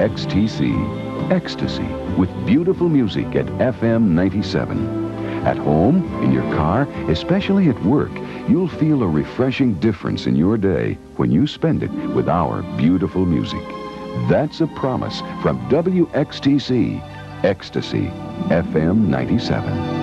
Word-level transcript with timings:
WXTC. 0.00 1.30
Ecstasy 1.30 1.86
with 2.16 2.30
beautiful 2.46 2.88
music 2.88 3.36
at 3.36 3.44
FM 3.58 4.08
97. 4.08 5.12
At 5.44 5.58
home, 5.58 6.02
in 6.22 6.32
your 6.32 6.42
car, 6.54 6.88
especially 7.10 7.68
at 7.68 7.84
work, 7.84 8.10
you'll 8.48 8.66
feel 8.66 9.02
a 9.02 9.06
refreshing 9.06 9.74
difference 9.74 10.26
in 10.26 10.36
your 10.36 10.56
day 10.56 10.94
when 11.16 11.30
you 11.30 11.46
spend 11.46 11.82
it 11.82 11.92
with 12.14 12.30
our 12.30 12.62
beautiful 12.78 13.26
music. 13.26 13.62
That's 14.30 14.62
a 14.62 14.66
promise 14.68 15.20
from 15.42 15.60
WXTC. 15.68 17.44
Ecstasy, 17.44 18.06
FM 18.48 19.06
97. 19.08 19.99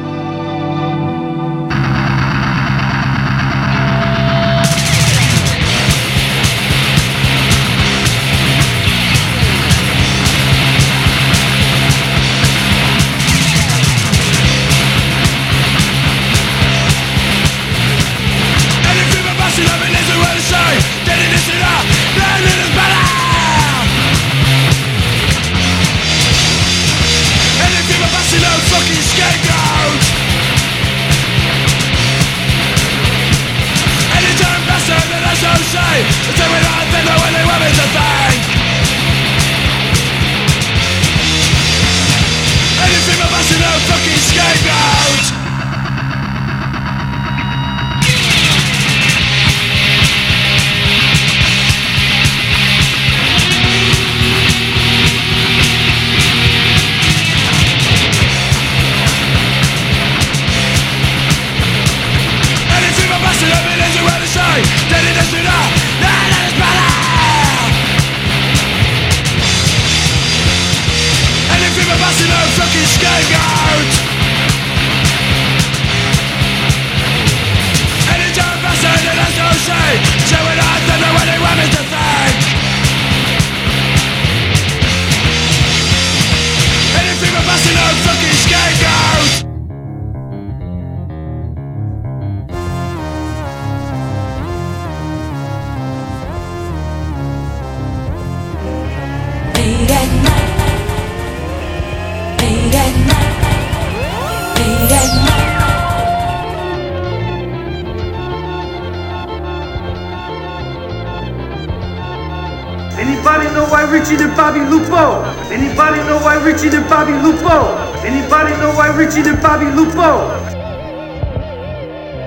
Richie 113.97 114.15
than 114.15 114.35
Bobby 114.37 114.59
Lupo? 114.59 115.23
Anybody 115.49 115.97
know 116.05 116.19
why 116.21 116.37
Richie 116.45 116.69
than 116.69 116.87
Bobby 116.87 117.13
Lupo? 117.13 117.73
Anybody 118.05 118.51
know 118.61 118.69
why 118.77 118.95
Richie 118.95 119.23
than 119.23 119.41
Bobby 119.41 119.65
Lupo? 119.73 120.29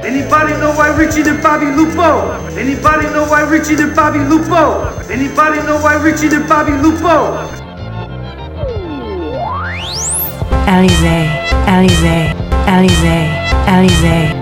Anybody 0.02 0.52
know 0.58 0.74
why 0.74 0.90
Richie 0.98 1.22
than 1.22 1.40
Bobby 1.40 1.66
Lupo? 1.66 2.32
Anybody 2.58 3.06
know 3.14 3.24
why 3.30 3.42
Richie 3.42 3.76
than 3.76 3.94
Bobby 3.94 4.18
Lupo? 4.18 4.82
Anybody 5.08 5.58
know 5.62 5.78
why 5.80 5.94
Richie 6.02 6.26
than 6.26 6.48
Bobby 6.48 6.72
Lupo? 6.72 7.38
Alizé, 10.66 11.30
Alizé, 11.70 12.34
Alizé, 12.66 13.30
Alizé. 13.68 14.39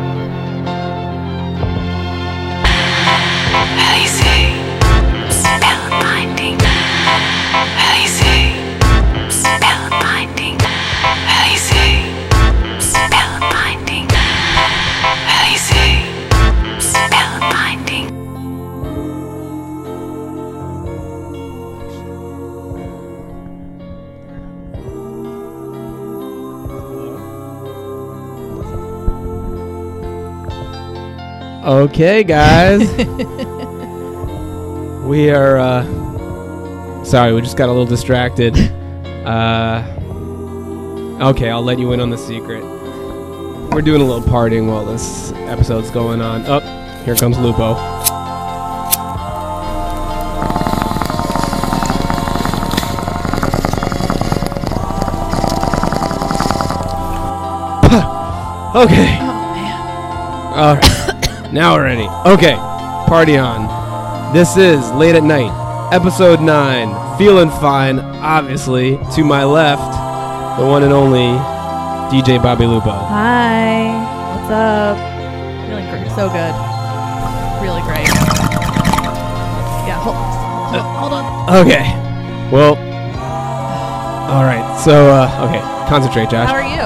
Okay, 31.68 32.24
guys. 32.24 32.80
we 35.04 35.28
are. 35.30 35.58
Uh, 35.58 37.04
sorry, 37.04 37.34
we 37.34 37.42
just 37.42 37.58
got 37.58 37.68
a 37.68 37.72
little 37.72 37.84
distracted. 37.84 38.56
Uh, 39.28 39.82
okay, 41.20 41.50
I'll 41.50 41.62
let 41.62 41.78
you 41.78 41.92
in 41.92 42.00
on 42.00 42.08
the 42.08 42.16
secret. 42.16 42.64
We're 42.64 43.82
doing 43.82 44.00
a 44.00 44.04
little 44.04 44.22
partying 44.22 44.66
while 44.66 44.86
this 44.86 45.32
episode's 45.32 45.90
going 45.90 46.22
on. 46.22 46.46
Up, 46.46 46.62
oh, 46.64 47.02
here 47.04 47.14
comes 47.14 47.36
Lupo. 47.36 47.72
okay. 58.80 59.18
Oh 59.20 59.52
man. 59.54 60.58
All 60.58 60.74
right. 60.76 61.07
Now 61.52 61.74
we're 61.76 61.84
ready. 61.84 62.06
Okay, 62.26 62.54
party 63.08 63.36
on. 63.38 63.66
This 64.34 64.56
is 64.58 64.90
Late 64.92 65.14
at 65.14 65.22
Night, 65.22 65.50
episode 65.92 66.40
9. 66.42 67.18
Feeling 67.18 67.48
fine, 67.50 67.98
obviously. 67.98 68.98
To 69.14 69.24
my 69.24 69.44
left, 69.44 70.60
the 70.60 70.66
one 70.66 70.82
and 70.82 70.92
only 70.92 71.32
DJ 72.12 72.42
Bobby 72.42 72.66
Lupo. 72.66 72.90
Hi. 72.90 73.88
What's 74.36 74.50
up? 74.52 74.96
Feeling 75.68 75.88
great. 75.88 76.08
So 76.12 76.28
good. 76.28 76.52
Really 77.64 77.80
great. 77.88 78.06
Yeah, 79.88 79.98
hold, 80.04 80.16
hold, 80.16 80.76
on, 80.76 80.96
hold 81.00 81.12
on. 81.14 81.56
Okay. 81.66 81.88
Well, 82.52 82.76
all 84.28 84.44
right. 84.44 84.78
So, 84.84 85.08
uh, 85.10 85.48
okay, 85.48 85.60
concentrate, 85.88 86.28
Josh. 86.28 86.46
How 86.48 86.54
are 86.54 86.62
you? 86.62 86.82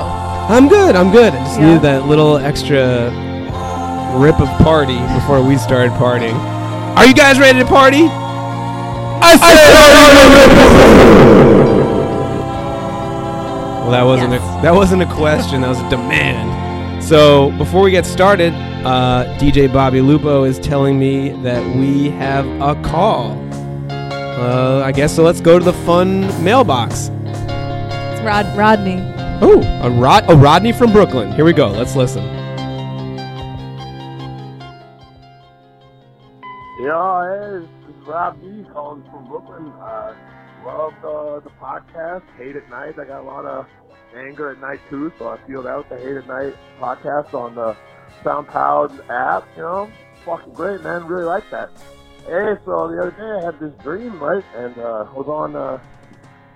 I'm 0.55 0.69
good. 0.69 0.95
I'm 0.95 1.11
good. 1.11 1.35
I 1.35 1.39
just 1.45 1.59
Yeah. 1.59 1.67
needed 1.67 1.83
that 1.83 2.07
little 2.07 2.37
extra 2.39 3.11
rip 4.15 4.41
of 4.41 4.49
party 4.59 4.99
before 5.15 5.43
we 5.43 5.57
started 5.57 5.93
partying. 5.93 6.35
Are 6.97 7.07
you 7.07 7.15
guys 7.15 7.39
ready 7.39 7.59
to 7.59 7.65
party? 7.65 8.09
I 9.25 9.37
said. 9.37 10.83
Well, 13.83 13.91
that 13.91 14.05
wasn't 14.05 14.33
Yes. 14.33 14.43
a 14.59 14.63
that 14.63 14.75
wasn't 14.75 15.03
a 15.03 15.07
question. 15.07 15.61
That 15.63 15.69
was 15.69 15.81
a 15.81 15.89
demand. 15.91 17.03
So 17.03 17.51
before 17.59 17.83
we 17.83 17.91
get 17.91 18.07
started, 18.07 18.53
uh, 18.85 19.25
DJ 19.39 19.67
Bobby 19.73 20.01
Lupo 20.01 20.45
is 20.45 20.59
telling 20.59 20.99
me 20.99 21.31
that 21.43 21.63
we 21.77 22.11
have 22.11 22.47
a 22.61 22.75
call. 22.83 23.37
Uh, 23.91 24.83
I 24.85 24.93
guess 24.93 25.15
so. 25.17 25.23
Let's 25.23 25.41
go 25.41 25.59
to 25.59 25.65
the 25.65 25.73
fun 25.73 26.21
mailbox. 26.45 27.11
It's 27.27 28.21
Rod 28.23 28.47
Rodney. 28.57 29.01
Oh, 29.41 29.61
a 29.83 29.91
Rod, 29.91 30.25
a 30.31 30.37
Rodney 30.37 30.73
from 30.73 30.93
Brooklyn. 30.93 31.33
Here 31.33 31.45
we 31.45 31.53
go. 31.53 31.69
Let's 31.69 31.97
listen. 31.97 32.23
Yeah, 36.93 37.25
hey, 37.25 37.59
this 37.61 37.97
is 37.97 38.07
Rob 38.07 38.39
B 38.43 38.67
calling 38.71 39.03
from 39.11 39.27
Brooklyn. 39.27 39.67
Uh, 39.81 40.15
love 40.63 40.93
the, 41.01 41.41
the 41.43 41.51
podcast, 41.59 42.23
Hate 42.37 42.55
at 42.55 42.69
Night. 42.69 42.99
I 42.99 43.07
got 43.07 43.23
a 43.23 43.23
lot 43.23 43.47
of 43.47 43.67
anger 44.15 44.51
at 44.51 44.61
night 44.61 44.81
too, 44.91 45.11
so 45.19 45.31
I 45.31 45.39
feel 45.47 45.67
out 45.67 45.89
the 45.89 45.97
Hate 45.97 46.19
at 46.19 46.29
Night 46.29 46.55
podcast 46.79 47.33
on 47.33 47.55
the 47.55 47.75
SoundCloud 48.23 49.09
app. 49.09 49.49
You 49.57 49.63
know, 49.63 49.91
fucking 50.27 50.53
great, 50.53 50.83
man. 50.83 51.07
Really 51.07 51.25
like 51.25 51.49
that. 51.51 51.71
Hey, 52.27 52.57
so 52.67 52.89
the 52.89 53.01
other 53.01 53.11
day 53.13 53.41
I 53.41 53.43
had 53.47 53.59
this 53.59 53.73
dream, 53.83 54.23
right, 54.23 54.45
and 54.55 54.77
uh, 54.77 55.07
was 55.15 55.29
on 55.29 55.57
uh, 55.57 55.81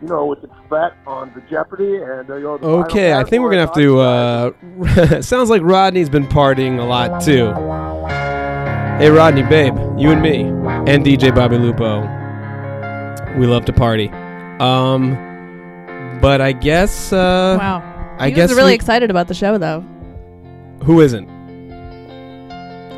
you 0.03 0.09
know 0.09 0.27
with 0.27 0.43
the 0.43 0.49
expect 0.49 0.99
on 1.06 1.33
the 1.35 1.41
Jeopardy 1.49 1.97
and 1.97 2.29
uh, 2.29 2.37
you 2.37 2.43
know, 2.43 2.59
the 2.59 2.67
Okay, 2.67 3.15
I 3.15 3.25
think 3.25 3.43
we're 3.43 3.53
gonna 3.53 3.62
have 3.62 3.73
to. 3.73 4.00
Uh, 4.00 5.21
sounds 5.23 5.49
like 5.49 5.62
Rodney's 5.62 6.11
been 6.11 6.27
partying 6.27 6.79
a 6.79 6.85
lot 6.85 7.23
too. 7.23 8.36
Hey, 8.99 9.11
Rodney, 9.11 9.43
babe, 9.43 9.75
you 9.99 10.11
and 10.11 10.23
me, 10.23 10.45
and 10.91 11.05
DJ 11.05 11.35
Bobby 11.35 11.59
Lupo, 11.59 12.01
we 13.39 13.47
love 13.47 13.67
to 13.67 13.73
party. 13.75 14.09
Um, 14.59 16.19
but 16.23 16.41
I 16.41 16.53
guess. 16.53 17.13
Uh, 17.13 17.57
wow. 17.61 18.17
I 18.19 18.31
he 18.31 18.35
guess 18.35 18.49
was 18.49 18.57
really 18.57 18.71
we- 18.71 18.75
excited 18.75 19.11
about 19.11 19.29
the 19.29 19.35
show, 19.35 19.59
though. 19.59 19.83
Who 20.85 21.03
isn't? 21.03 21.29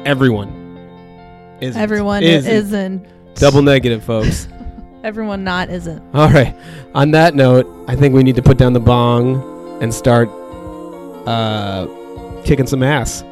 Everyone. 0.07 1.57
Isn't. 1.61 1.83
Everyone 1.83 2.23
isn't. 2.23 2.53
isn't. 2.53 3.35
Double 3.35 3.63
negative, 3.63 4.05
folks. 4.05 4.47
Everyone 5.03 5.43
not 5.43 5.69
isn't. 5.69 6.01
All 6.15 6.29
right. 6.31 6.55
On 6.95 7.11
that 7.11 7.35
note, 7.35 7.67
I 7.89 7.97
think 7.97 8.15
we 8.15 8.23
need 8.23 8.37
to 8.37 8.43
put 8.43 8.57
down 8.57 8.73
the 8.73 8.81
bong 8.81 9.83
and 9.83 9.93
start 9.93 10.29
uh, 11.27 11.89
kicking 12.45 12.69
some 12.69 12.85
ass. 12.85 13.25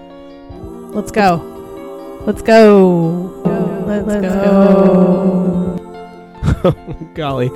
Let's 0.92 1.12
go. 1.12 1.52
Let's 2.26 2.42
go. 2.42 3.40
Let's, 3.86 4.20
go. 4.20 5.76
Golly. 7.14 7.50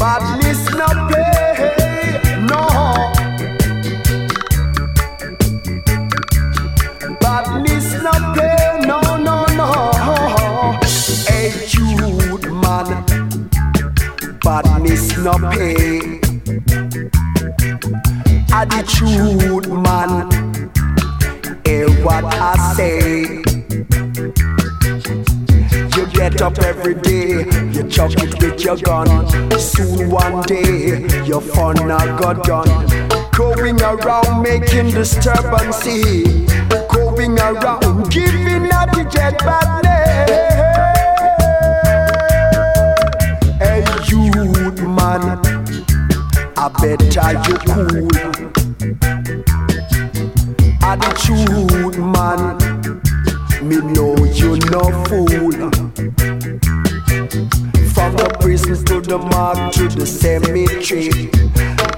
Badness 0.00 0.62
no 0.70 0.86
play, 1.08 1.76
no. 2.48 2.62
Badness 7.20 7.88
no 8.02 8.12
play, 8.32 8.80
no, 8.86 8.98
no, 9.18 9.44
no. 9.60 9.68
Hey, 11.28 11.52
Jude, 11.68 12.50
man. 12.62 12.88
Badness 14.42 15.18
no 15.18 15.32
play. 15.52 16.20
Attitude, 18.52 19.68
man. 19.68 20.12
Hear 21.66 21.90
what 22.02 22.24
I 22.24 22.74
say. 22.74 23.09
Get 26.40 26.58
up 26.58 26.64
every 26.64 26.94
day, 26.94 27.44
you 27.70 27.82
chuck 27.86 28.12
it 28.16 28.42
with 28.42 28.64
your 28.64 28.78
gun. 28.78 29.06
Soon 29.60 30.08
one 30.08 30.40
day, 30.44 31.06
your 31.26 31.42
fun 31.42 31.76
not 31.86 32.18
got 32.18 32.44
done. 32.44 32.66
Going 33.32 33.78
around 33.82 34.42
making 34.42 34.90
disturbance, 34.90 35.84
going 36.88 37.38
around 37.38 38.10
giving 38.10 38.64
a 38.64 38.86
the 38.86 39.04
jet 39.12 39.38
bad 39.40 39.84
name. 39.84 40.28
Hey, 43.58 43.84
youth 44.08 44.80
man, 44.80 45.44
I 46.56 46.68
better 46.80 47.32
you 47.50 47.58
cool. 47.68 48.08
Attitude 50.80 51.98
man, 51.98 52.56
me 53.62 53.76
know 53.92 54.16
you 54.24 54.56
no 54.70 54.82
fool. 55.04 55.69
The 58.70 58.84
to 58.84 59.00
the 59.00 59.18
mark 59.18 59.72
to 59.72 59.88
the 59.88 60.06
cemetery. 60.06 61.28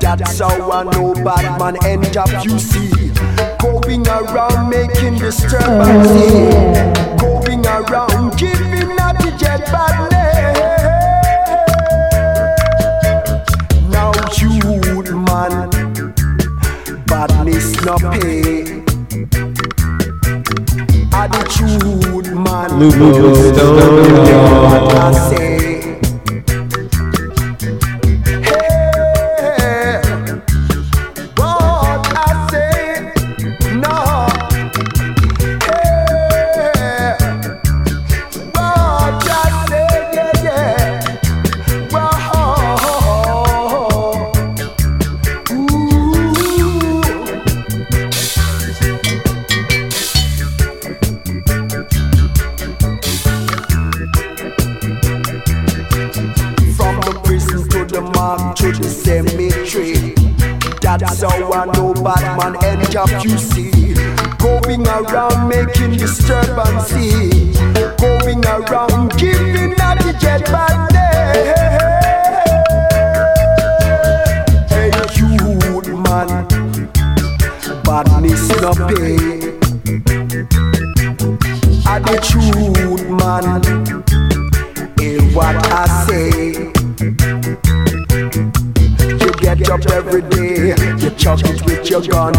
That's 0.01 0.39
how 0.39 0.71
I 0.71 0.85
know 0.85 1.13
bad 1.13 1.59
man 1.59 1.77
end 1.85 2.17
up, 2.17 2.31
you 2.45 2.59
see. 2.59 3.13
Going 3.59 4.07
around 4.09 4.71
making 4.71 5.19
disturbance. 5.19 6.09
Going 7.21 7.67
around 7.67 8.39
giving 8.39 8.91
a 8.91 9.13
the 9.21 9.37
jet 9.39 9.67
bad. 9.67 10.13
Now 13.91 14.13
you 14.41 14.59
man, 15.15 15.69
badness 17.05 17.77
no 17.85 17.99
pay. 17.99 18.81
Attitude 21.13 22.35
man, 22.35 22.79
Lupo 22.79 23.35
Stone 23.53 25.42
to 58.57 58.73
the 58.73 58.89
cemetery. 58.89 60.15
That's 60.81 61.23
how 61.23 61.53
I 61.53 61.65
know 61.73 61.95
bad 61.95 62.37
man 62.37 62.57
end 62.65 62.97
up, 62.97 63.09
you 63.25 63.39
see. 63.39 63.95
Going 64.39 64.87
around 64.87 65.49
making 65.49 65.93
disturbance. 65.93 66.93
Going 68.01 68.45
around 68.45 69.17
giving 69.17 69.73
a 69.73 69.95
the 69.95 70.17
jet 70.21 70.45
bad. 70.47 70.93
Hey, 74.69 74.91
youth 75.17 75.89
man, 75.89 76.47
badness 77.85 78.49
no 78.61 78.73
pay. 78.89 79.53
Attitude 81.87 83.09
man. 83.09 83.63
Hear 84.99 85.23
what 85.35 85.57
I 85.73 86.05
say. 86.07 86.82
Up 89.73 89.87
every 89.87 90.21
day, 90.29 90.75
you 90.99 91.09
chuck 91.17 91.41
it 91.45 91.65
with 91.65 91.89
your 91.89 92.03
gun. 92.03 92.35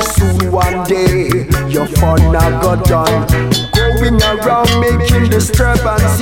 Soon 0.00 0.50
one 0.50 0.84
day, 0.84 1.44
your 1.68 1.86
fun 1.86 2.32
now 2.32 2.62
got 2.62 2.82
done. 2.86 3.26
Going 3.74 4.22
around 4.22 4.70
making 4.80 5.28
disturbance, 5.28 6.18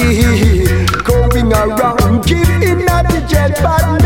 going 1.04 1.52
around 1.52 2.26
giving 2.26 2.88
out 2.88 3.06
the 3.06 3.24
jet 3.28 3.54
bad 3.62 4.02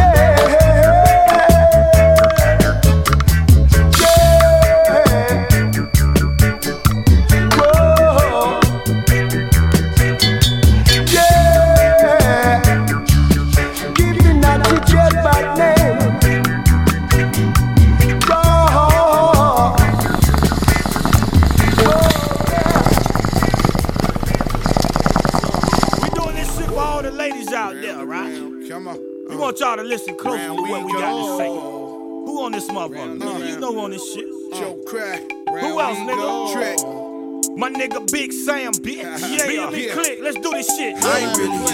nigga 37.80 38.12
Big 38.12 38.32
Sam, 38.32 38.72
bitch. 38.72 39.00
Yeah, 39.30 39.70
Yeah, 39.70 39.92
click. 39.92 40.18
Let's 40.22 40.36
do 40.36 40.50
this 40.50 40.66
shit. 40.76 40.94
I 41.02 41.20
ain't 41.20 41.38
really 41.38 41.69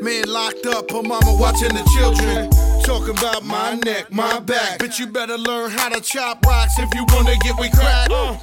Man 0.00 0.28
locked 0.28 0.66
up, 0.66 0.90
her 0.90 1.02
mama 1.02 1.34
watching 1.38 1.74
the 1.74 1.84
children. 1.96 2.50
Talking 2.82 3.16
about 3.16 3.44
my 3.44 3.74
neck, 3.84 4.12
my 4.12 4.40
back. 4.40 4.78
Bitch, 4.78 4.98
you 4.98 5.06
better 5.06 5.38
learn 5.38 5.70
how 5.70 5.88
to 5.88 6.00
chop 6.00 6.44
rocks 6.44 6.78
if 6.78 6.92
you 6.94 7.04
wanna 7.08 7.36
get 7.36 7.58
with 7.58 7.72
crack. 7.72 8.10
Uh. 8.10 8.36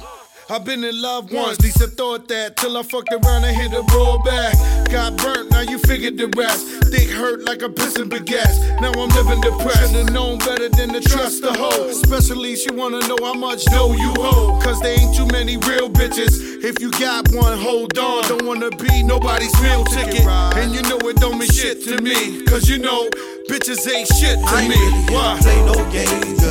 I've 0.50 0.64
been 0.64 0.82
in 0.82 1.00
love 1.00 1.30
once, 1.32 1.60
Lisa 1.60 1.86
thought 1.86 2.26
that 2.26 2.56
till 2.56 2.76
I 2.76 2.82
fucked 2.82 3.12
around 3.12 3.44
and 3.44 3.56
hit 3.56 3.72
a 3.72 3.82
raw 3.94 4.18
back. 4.24 4.54
Got 4.90 5.16
burnt, 5.16 5.48
now 5.52 5.60
you 5.60 5.78
figured 5.78 6.18
the 6.18 6.26
rest. 6.36 6.90
Dick 6.90 7.08
hurt 7.08 7.44
like 7.44 7.62
a 7.62 7.68
piston 7.68 8.10
baguette. 8.10 8.80
Now 8.80 8.90
I'm 8.90 9.08
living 9.10 9.40
depressed. 9.42 9.92
Should've 9.92 10.12
known 10.12 10.38
better 10.38 10.68
than 10.68 10.88
to 10.92 11.00
trust 11.00 11.42
the 11.42 11.52
hoe. 11.52 11.86
Especially 11.88 12.56
she 12.56 12.72
wanna 12.72 12.98
know 13.06 13.16
how 13.22 13.34
much 13.34 13.64
dough 13.66 13.92
you 13.92 14.12
hold. 14.18 14.60
Cause 14.60 14.80
there 14.80 14.98
ain't 14.98 15.14
too 15.14 15.26
many 15.26 15.56
real 15.58 15.88
bitches. 15.88 16.34
If 16.64 16.80
you 16.80 16.90
got 16.98 17.30
one, 17.30 17.56
hold 17.56 17.96
on. 17.96 18.24
Don't 18.24 18.44
wanna 18.44 18.70
be 18.70 19.04
nobody's 19.04 19.54
meal 19.62 19.84
ticket. 19.84 20.26
And 20.26 20.74
you 20.74 20.82
know 20.82 20.98
it 21.08 21.16
don't 21.18 21.38
mean 21.38 21.48
shit 21.48 21.84
to 21.84 22.02
me. 22.02 22.42
Cause 22.46 22.68
you 22.68 22.78
know 22.78 23.08
bitches 23.48 23.86
ain't 23.86 24.08
shit 24.18 24.40
to 24.40 24.44
I 24.46 24.62
ain't 24.62 24.70
me. 24.70 24.74
really 24.74 25.14
Why? 25.14 25.38
play 25.40 25.64
no 25.64 25.78
games, 25.94 26.42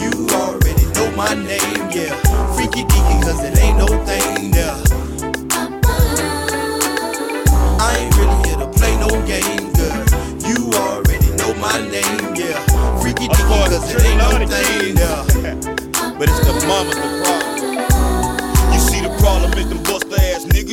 you 0.00 0.28
already 0.30 0.61
my 1.16 1.34
name, 1.34 1.90
yeah. 1.90 2.14
Freaky 2.54 2.84
deaky, 2.84 3.22
cause 3.22 3.42
it 3.44 3.58
ain't 3.58 3.78
no 3.78 3.86
thing, 4.04 4.54
yeah. 4.54 4.76
I 7.80 7.96
ain't 7.98 8.16
really 8.16 8.48
here 8.48 8.58
to 8.58 8.68
play 8.78 8.96
no 8.96 9.08
game, 9.26 9.72
girl. 9.72 10.04
You 10.48 10.70
already 10.74 11.30
know 11.36 11.54
my 11.54 11.78
name, 11.90 12.34
yeah. 12.34 12.58
Freaky 13.00 13.28
deaky, 13.28 13.68
cause 13.68 13.94
it 13.94 14.02
ain't 14.04 14.18
no 14.18 14.46
thing, 14.46 14.96
yeah. 14.96 15.24
but 16.18 16.28
it's 16.28 16.40
the 16.40 16.66
mamas 16.66 16.94
the 16.94 17.22
problem. 17.24 17.51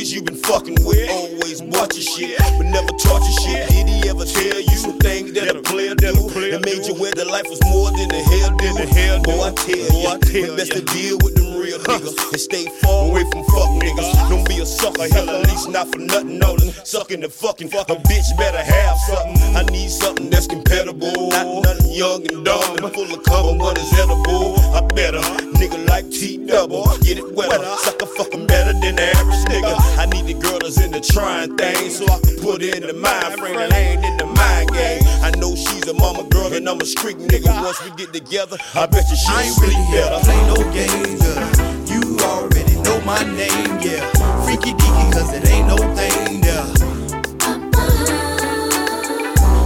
Niggas 0.00 0.12
you 0.12 0.22
been 0.22 0.36
fucking 0.36 0.76
with. 0.84 1.10
Always 1.10 1.62
watching 1.62 2.02
shit, 2.02 2.38
but 2.38 2.66
never 2.66 2.92
taught 2.98 3.22
you 3.22 3.34
shit. 3.42 3.68
Did 3.68 3.88
he 3.88 4.08
ever 4.08 4.24
tell 4.24 4.60
you 4.60 4.76
some 4.76 4.98
things 4.98 5.32
that 5.32 5.56
a 5.56 5.62
player 5.62 5.94
do? 5.94 6.12
That 6.12 6.64
made 6.64 6.86
you 6.86 6.94
where 6.94 7.12
the 7.12 7.24
life 7.24 7.46
was 7.48 7.60
more 7.66 7.90
than 7.90 8.08
the 8.08 8.22
hell 8.22 8.56
did 8.56 8.76
the 8.76 8.86
do? 8.86 9.22
Boy, 9.22 9.44
I 9.44 9.52
tell 9.52 10.00
ya, 10.00 10.18
it's 10.22 10.56
best 10.56 10.72
to 10.72 10.82
deal 10.94 11.18
with 11.22 11.34
them 11.34 11.60
real 11.60 11.78
niggas 11.78 12.16
and 12.32 12.40
stay 12.40 12.66
far 12.80 13.08
away 13.08 13.22
from 13.30 13.44
fuck 13.52 13.70
niggas. 13.76 14.28
Don't 14.28 14.46
be 14.48 14.60
a 14.60 14.66
sucker, 14.66 15.08
hell 15.12 15.28
at 15.28 15.46
least 15.48 15.68
not 15.68 15.92
for 15.92 15.98
nothing. 15.98 16.38
No, 16.38 16.56
sucking 16.84 17.20
the 17.20 17.28
fucking 17.28 17.68
fuck. 17.68 17.90
A 17.90 17.96
bitch 17.96 18.36
better 18.36 18.62
have 18.62 18.96
something. 19.06 19.56
I 19.56 19.62
need 19.70 19.90
something 19.90 20.30
that's 20.30 20.46
compatible. 20.46 21.28
Not 21.28 21.64
nothing 21.64 21.92
young 21.92 22.26
and 22.32 22.44
dumb 22.44 22.78
and 22.78 22.92
full 22.94 23.12
of 23.12 23.22
cover, 23.24 23.56
but 23.58 23.76
it's 23.78 23.92
edible. 23.98 24.58
I 24.74 24.80
better, 24.94 25.20
nigga 25.60 25.86
like 25.88 26.10
T 26.10 26.38
double. 26.46 26.84
Get 27.02 27.18
it 27.18 27.32
wetter, 27.34 27.62
sucker 27.78 28.06
fucking 28.06 28.46
better 28.46 28.72
than 28.72 28.96
the 28.96 29.02
average 29.02 29.44
nigga. 29.46 29.89
I 29.98 30.06
need 30.06 30.26
the 30.26 30.34
girl 30.34 30.58
that's 30.58 30.80
in 30.80 30.90
the 30.92 31.00
trying 31.00 31.56
thing 31.56 31.90
so 31.90 32.04
I 32.06 32.18
can 32.20 32.36
put 32.36 32.62
it 32.62 32.76
in 32.76 32.86
the 32.86 32.94
mind 32.94 33.38
frame 33.38 33.58
and 33.58 33.72
I 33.72 33.78
ain't 33.78 34.04
in 34.04 34.16
the 34.16 34.26
mind 34.26 34.70
game. 34.72 35.02
I 35.22 35.30
know 35.38 35.54
she's 35.54 35.86
a 35.88 35.94
mama 35.94 36.24
girl 36.28 36.52
and 36.52 36.68
I'm 36.68 36.80
a 36.80 36.84
street 36.86 37.18
nigga. 37.18 37.62
Once 37.62 37.82
we 37.84 37.90
get 37.96 38.12
together, 38.12 38.56
I 38.74 38.86
bet 38.86 39.04
you 39.10 39.16
she'll 39.16 39.34
I 39.34 39.42
ain't 39.44 39.54
sleep 39.54 39.70
really 39.70 39.84
here 39.86 40.02
better. 40.02 40.18
to 40.18 40.24
play 40.24 40.40
no 40.48 40.58
games, 40.72 41.20
girl. 41.22 41.44
You 41.90 42.18
already 42.24 42.76
know 42.82 43.00
my 43.04 43.22
name, 43.24 43.78
yeah. 43.80 44.04
Freaky 44.44 44.72
deaky, 44.72 45.12
cause 45.12 45.32
it 45.34 45.46
ain't 45.48 45.68
no 45.68 45.76
thing, 45.94 46.42
yeah. 46.44 46.64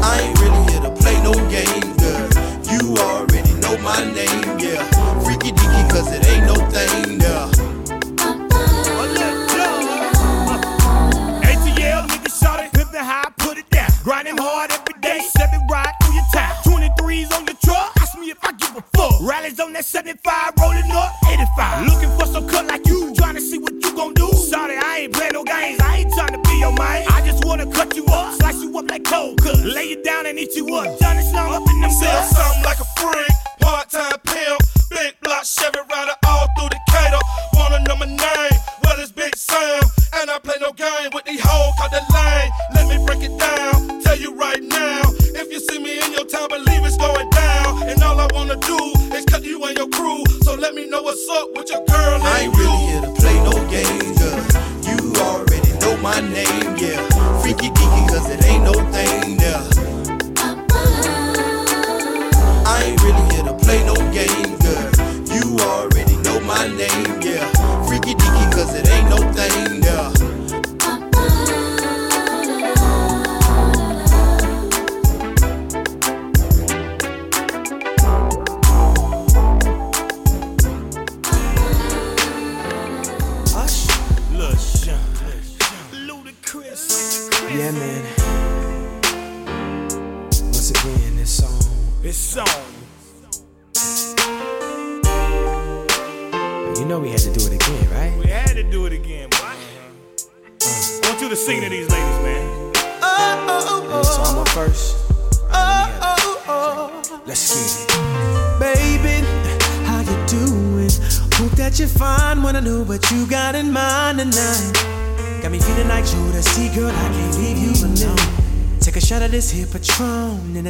I 0.03 0.21
ain't 0.21 0.39
really 0.41 0.63
here 0.73 0.83
to 0.83 0.91
play 1.01 1.17
no 1.23 1.33
games, 1.49 1.95
girl. 2.03 2.29
You 2.73 2.97
already 2.99 3.55
know 3.61 3.77
my 3.79 4.01
name, 4.13 4.59
yeah. 4.59 4.83
Freaky 5.23 5.53
deaky, 5.53 5.91
cause 5.91 6.11
it 6.13 6.27
ain't 6.27 6.47
no 6.47 6.57
thing, 6.71 7.21
yeah. 7.21 7.51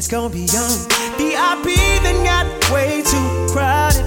It's 0.05 0.13
gonna 0.13 0.29
be 0.29 0.45
on. 0.53 0.79
VIP 1.17 1.81
then 2.03 2.25
got 2.25 2.45
way 2.71 3.03
too 3.03 3.47
crowded. 3.49 4.05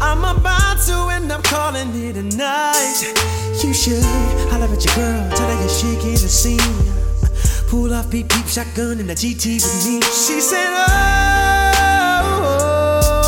I'm 0.00 0.24
about 0.24 0.80
to 0.86 1.10
end 1.10 1.30
up 1.30 1.42
calling 1.44 1.90
it 1.94 2.16
a 2.16 2.22
night. 2.22 3.12
You 3.62 3.74
should 3.74 4.02
holler 4.48 4.72
at 4.72 4.82
your 4.82 4.94
girl, 4.94 5.30
tell 5.36 5.46
her 5.46 5.60
you're 5.60 5.68
shaking 5.68 6.12
the 6.12 6.30
scene. 6.30 6.58
Pull 7.68 7.92
off 7.92 8.10
beep 8.10 8.28
beep 8.30 8.46
shotgun 8.46 9.00
in 9.00 9.06
the 9.06 9.14
GT 9.14 9.60
with 9.60 9.86
me. 9.86 10.00
She 10.00 10.40
said, 10.40 10.66
Oh, 10.66 12.22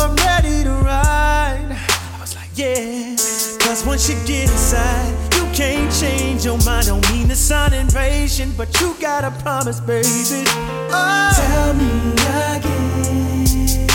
I'm 0.09 0.15
ready 0.25 0.63
to 0.63 0.71
ride. 0.71 1.69
I 1.69 2.17
was 2.19 2.33
like, 2.35 2.49
Yeah. 2.55 3.15
Cause 3.59 3.85
once 3.85 4.09
you 4.09 4.15
get 4.25 4.49
inside, 4.49 5.16
can't 5.57 5.91
change 5.91 6.45
your 6.45 6.59
mind. 6.65 6.85
Don't 6.85 7.11
mean 7.11 7.27
to 7.29 7.35
sound 7.35 7.73
impatient, 7.73 8.55
but 8.55 8.79
you 8.79 8.95
gotta 9.01 9.31
promise, 9.41 9.79
baby. 9.79 10.43
Oh, 10.91 11.31
tell 11.35 11.73
me 11.73 12.11
again. 12.53 13.87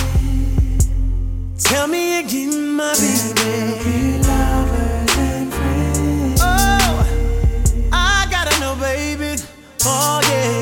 Tell 1.59 1.87
me 1.87 2.19
again, 2.19 2.73
my 2.75 2.93
baby. 2.95 4.21
Oh, 6.41 7.07
I 7.93 8.27
gotta 8.29 8.59
know, 8.59 8.75
baby. 8.75 9.41
Oh 9.85 10.21
yeah. 10.25 10.62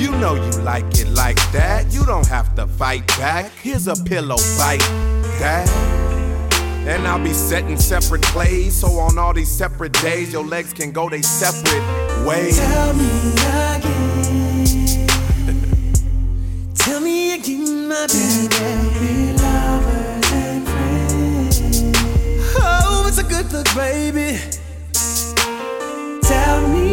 You 0.00 0.10
know 0.12 0.34
you 0.34 0.50
like 0.62 0.86
it 0.98 1.08
like 1.08 1.36
that. 1.52 1.92
You 1.92 2.06
don't 2.06 2.26
have 2.26 2.54
to 2.54 2.66
fight 2.66 3.06
back. 3.18 3.52
Here's 3.60 3.86
a 3.86 3.94
pillow 3.94 4.38
fight 4.38 4.80
that. 5.40 5.68
And 6.88 7.06
I'll 7.06 7.22
be 7.22 7.34
setting 7.34 7.76
separate 7.76 8.22
plays. 8.22 8.74
So 8.74 8.88
on 8.98 9.18
all 9.18 9.34
these 9.34 9.50
separate 9.50 9.92
days, 9.92 10.32
your 10.32 10.42
legs 10.42 10.72
can 10.72 10.90
go 10.90 11.10
they 11.10 11.20
separate 11.20 11.84
ways. 12.26 12.56
Tell 12.56 12.94
me 12.94 13.32
again. 13.74 15.06
Tell 16.76 17.00
me 17.00 17.34
again, 17.34 17.88
my 17.88 18.06
baby. 18.06 19.34
lovers 19.34 20.32
and 20.32 20.66
friends. 20.66 21.92
Oh, 22.56 23.04
it's 23.06 23.18
a 23.18 23.22
good 23.22 23.52
look, 23.52 23.66
baby. 23.74 24.38
Tell 26.22 26.68
me 26.68 26.89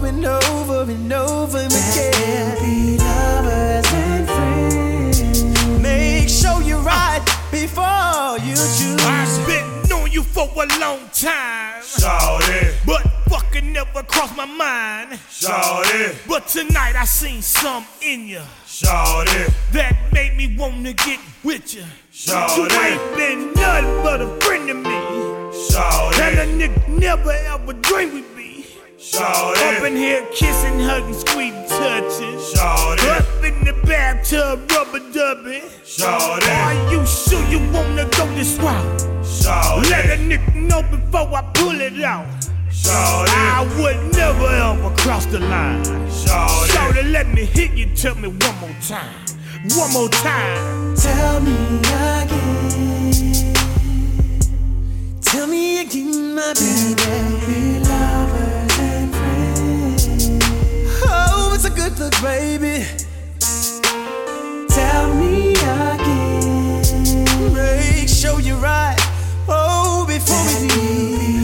over 0.00 0.08
and 0.08 0.24
over 0.24 0.90
and 0.90 1.12
over 1.12 1.58
again. 1.58 2.56
Be 2.62 2.96
lovers 2.96 3.92
and 3.92 4.26
friends. 4.26 5.82
Make 5.82 6.28
sure 6.28 6.62
you're 6.62 6.80
right 6.80 7.22
before 7.50 8.38
you 8.38 8.54
choose. 8.54 8.96
I've 9.00 9.46
been 9.46 9.88
knowing 9.90 10.12
you 10.12 10.22
for 10.22 10.48
a 10.48 10.80
long 10.80 11.00
time. 11.12 11.82
Sorry. 11.82 12.72
But 12.86 13.02
fuck 13.28 13.52
could 13.52 13.64
never 13.64 14.02
cross 14.04 14.34
my 14.34 14.46
mind. 14.46 15.18
Shawty. 15.28 16.16
But 16.26 16.48
tonight 16.48 16.96
I 16.96 17.04
seen 17.04 17.42
some 17.42 17.84
in 18.00 18.26
you. 18.26 18.42
Shawty. 18.66 19.52
That 19.72 19.96
made 20.14 20.34
me 20.34 20.56
wanna 20.56 20.94
get 20.94 21.20
with 21.44 21.74
you. 21.74 21.84
Shawty. 22.10 22.56
You 22.56 22.80
ain't 22.80 23.16
been 23.16 23.52
nothing 23.52 24.02
but 24.02 24.22
a 24.22 24.28
friend 24.40 24.66
to 24.68 24.74
me. 24.74 24.98
Shawty. 25.68 26.20
And 26.20 26.38
a 26.38 26.68
nigga 26.68 26.88
never 26.88 27.32
ever 27.32 27.74
dreamed 27.74 28.14
we'd 28.14 28.34
be. 28.34 28.39
Shawty. 29.00 29.78
Up 29.78 29.84
in 29.84 29.96
here 29.96 30.26
kissing, 30.30 30.78
hugging, 30.78 31.14
squeezing, 31.14 31.66
touching. 31.68 32.36
Shawty. 32.36 33.08
Up 33.16 33.42
in 33.42 33.64
the 33.64 33.72
bathtub, 33.86 34.70
rubber 34.70 35.00
dubbing. 35.10 35.62
Shawty. 35.82 36.46
Are 36.46 36.92
you 36.92 37.06
sure 37.06 37.42
you 37.48 37.60
wanna 37.72 38.04
go 38.10 38.26
this 38.34 38.58
route? 38.58 39.00
Shawty. 39.24 39.88
Let 39.88 40.04
a 40.04 40.16
nigga 40.22 40.54
know 40.54 40.82
before 40.82 41.34
I 41.34 41.40
pull 41.54 41.80
it 41.80 41.98
out. 42.04 42.26
Shawty. 42.70 43.30
I 43.30 43.62
would 43.80 44.12
never 44.12 44.46
ever 44.46 44.94
cross 44.96 45.24
the 45.24 45.40
line. 45.40 45.82
Shawty. 46.10 46.68
Shawty, 46.68 47.10
let 47.10 47.26
me 47.28 47.46
hit 47.46 47.72
you. 47.72 47.86
Tell 47.96 48.16
me 48.16 48.28
one 48.28 48.56
more 48.60 48.76
time. 48.86 49.14
One 49.78 49.92
more 49.94 50.10
time. 50.10 50.94
Tell 50.96 51.40
me 51.40 51.56
again. 52.20 53.54
Tell 55.22 55.46
me 55.46 55.80
again, 55.80 56.34
my 56.34 56.52
baby. 56.52 57.69
A 61.70 61.74
good 61.74 61.98
look, 61.98 62.14
baby. 62.22 62.84
Tell 64.68 65.14
me 65.14 65.52
again. 65.52 66.82
Make 67.52 68.08
sure 68.08 68.40
you're 68.40 68.56
right. 68.56 68.96
Oh, 69.48 70.04
before 70.06 70.44
we 70.46 70.68
leave. 70.68 71.39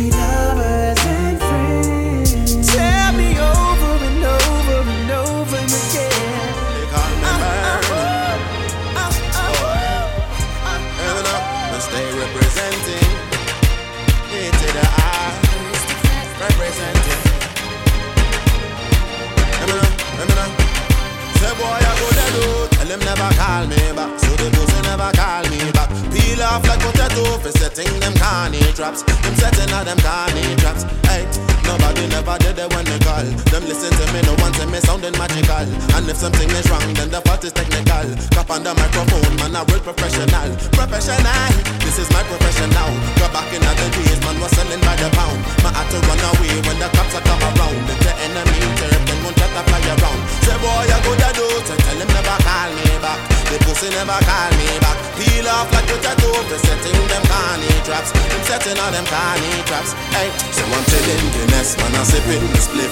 Never 24.97 25.13
call 25.13 25.45
me 25.53 25.61
back. 25.73 25.91
Peel 26.11 26.43
off 26.43 26.65
like 26.65 26.81
potato 26.81 27.37
for 27.39 27.53
setting 27.53 27.93
them 28.01 28.15
carny 28.17 28.61
traps. 28.73 29.03
Them 29.05 29.35
setting 29.37 29.73
all 29.73 29.85
them 29.85 29.99
carny 30.01 30.57
traps. 30.57 30.89
Hey, 31.05 31.29
nobody 31.69 32.09
never 32.09 32.37
did 32.41 32.57
it 32.57 32.69
when 32.73 32.85
they 32.85 32.99
call. 33.05 33.25
Them 33.53 33.63
listen 33.69 33.93
to 33.93 34.05
me, 34.13 34.21
no 34.25 34.33
one 34.41 34.53
tell 34.57 34.69
me 34.69 34.81
sounding 34.81 35.13
magical. 35.21 35.69
And 35.97 36.09
if 36.09 36.17
something 36.17 36.49
is 36.49 36.69
wrong, 36.71 36.87
then 36.97 37.11
the 37.11 37.21
fault 37.29 37.45
is 37.45 37.53
technical. 37.53 38.09
Cup 38.33 38.49
on 38.51 38.65
the 38.65 38.73
microphone, 38.73 39.37
man, 39.37 39.57
I 39.57 39.65
real 39.69 39.81
professional. 39.85 40.49
Professional, 40.73 41.53
this 41.85 41.99
is 42.01 42.09
my 42.17 42.23
professional. 42.25 42.91
Go 43.21 43.27
back 43.37 43.53
in 43.53 43.61
other 43.61 43.89
days, 43.93 44.21
man, 44.25 44.41
was 44.41 44.53
selling 44.57 44.81
by 44.81 44.97
the 44.97 45.13
pound. 45.13 45.41
Man, 45.61 45.77
had 45.77 45.89
to 45.93 45.99
run 46.09 46.21
away 46.33 46.57
when 46.65 46.79
the 46.81 46.89
cops 46.97 47.15
are 47.15 47.25
come 47.25 47.45
around. 47.45 47.85
The 48.01 48.13
enemy 48.25 48.61
turf, 48.81 49.16
to 49.57 49.63
fly 49.65 49.81
around. 49.89 50.21
Say 50.45 50.57
boy, 50.61 50.85
I 50.85 50.99
go 51.01 51.13
the 51.17 51.31
door 51.33 51.57
to 51.65 51.75
tell 51.81 51.97
him 51.97 52.11
never 52.13 52.37
call 52.45 52.71
me 52.77 52.89
back. 53.01 53.21
The 53.49 53.57
pussy 53.65 53.89
never 53.89 54.21
call 54.29 54.53
me 54.61 54.69
back. 54.85 54.99
Peel 55.17 55.49
off 55.49 55.73
like 55.73 55.89
potato 55.89 56.29
for 56.45 56.59
setting 56.61 57.01
them 57.09 57.25
carny 57.25 57.73
traps. 57.89 58.13
Them 58.13 58.43
setting 58.45 58.77
all 58.77 58.93
them 58.93 59.07
carny 59.09 59.51
traps. 59.65 59.97
Hey, 60.13 60.29
so 60.53 60.63
I'm 60.69 60.85
chilling 60.93 61.25
Guinness, 61.33 61.77
man, 61.81 61.95
I 61.97 62.03
sipping 62.05 62.45
the 62.53 62.61
spliff, 62.61 62.86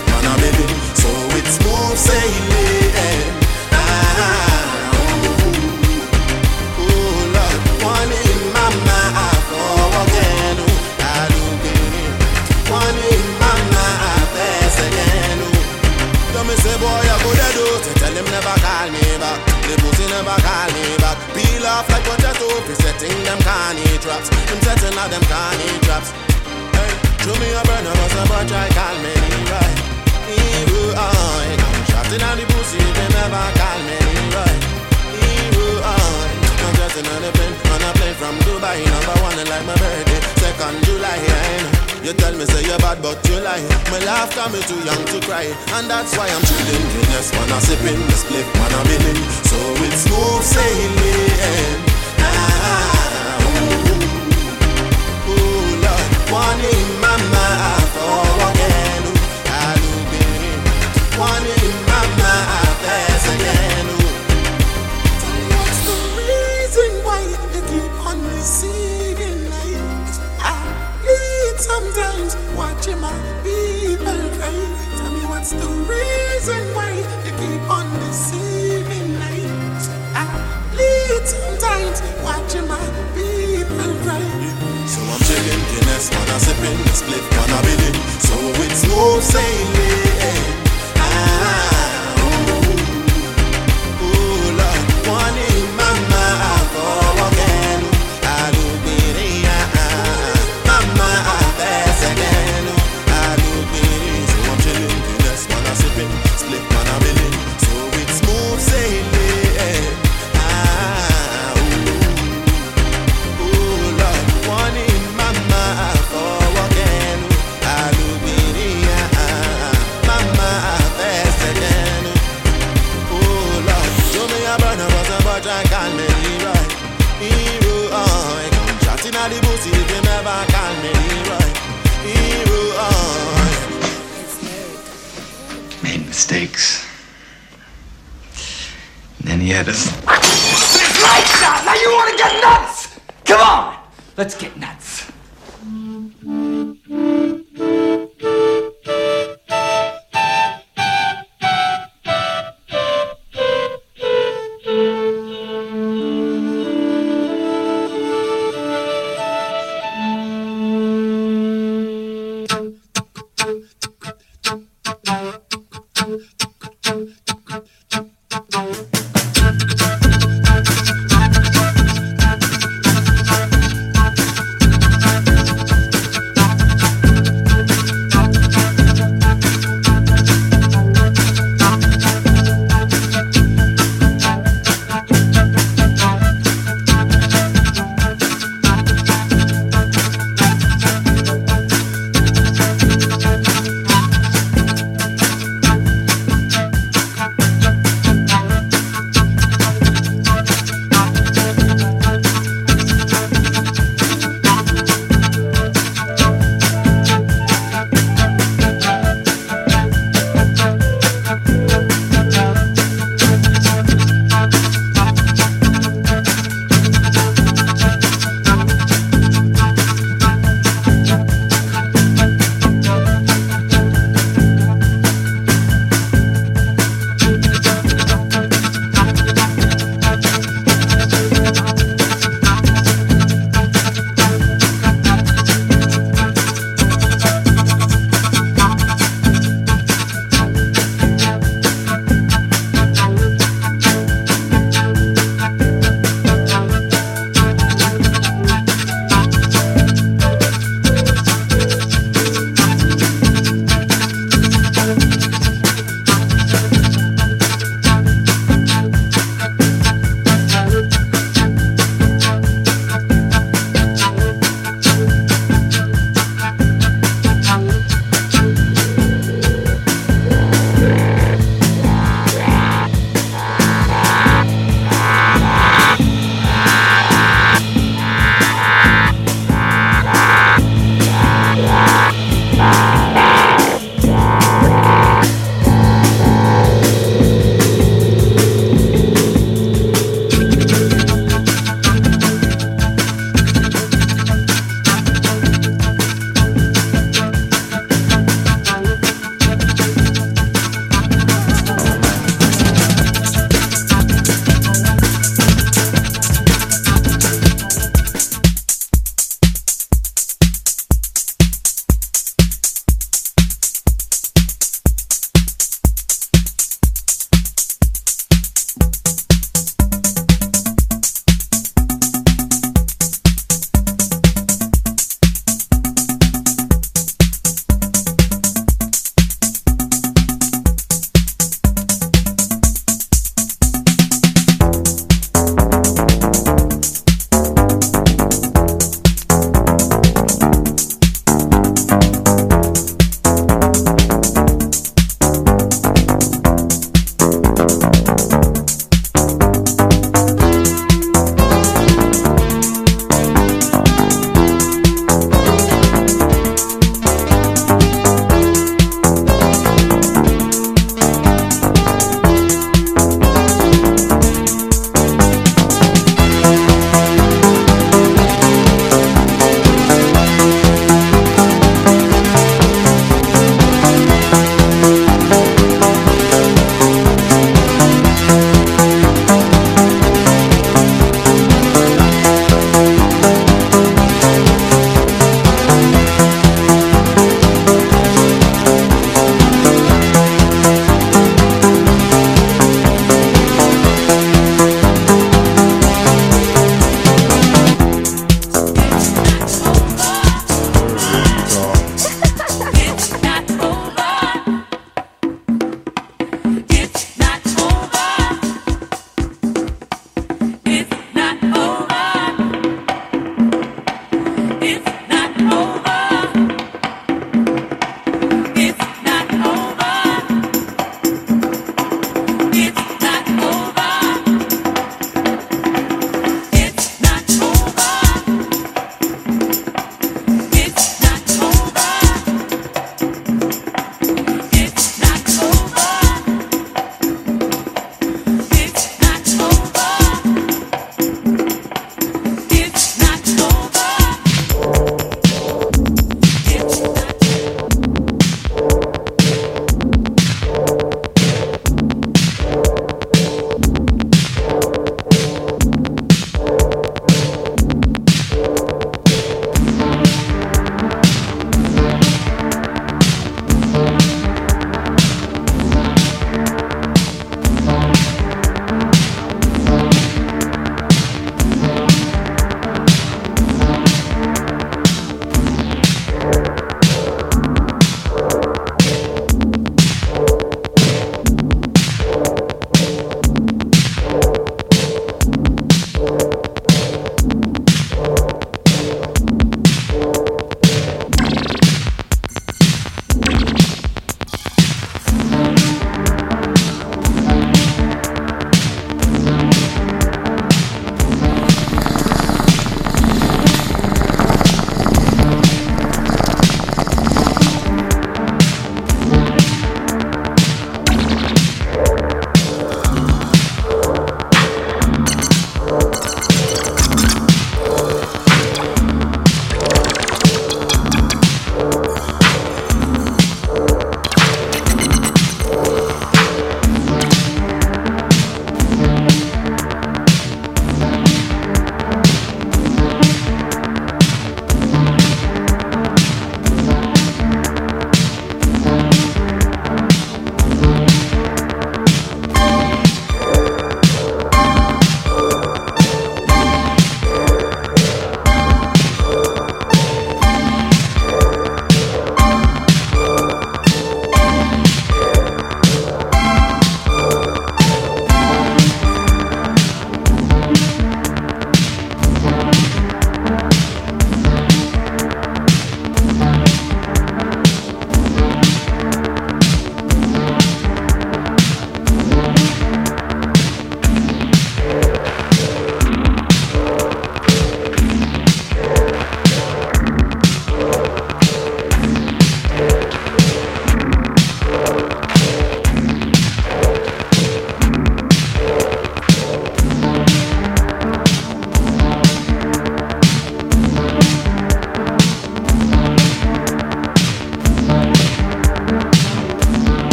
And 139.66 139.93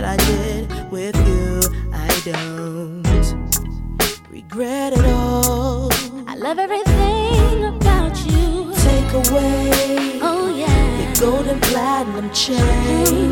that 0.00 0.04
I 0.04 0.16
did 0.30 0.90
with 0.92 1.16
you, 1.26 1.60
I 1.92 2.08
don't 2.24 3.02
regret 4.30 4.92
it 4.92 5.04
all. 5.06 5.90
I 6.26 6.36
love 6.36 6.58
everything 6.60 7.64
about 7.64 8.14
you. 8.24 8.72
Take 8.76 9.12
away, 9.22 10.20
oh 10.22 10.54
yeah, 10.56 11.00
your 11.00 11.14
golden 11.14 11.60
platinum 11.60 12.30
chains. 12.32 13.10
Mm-hmm. 13.10 13.27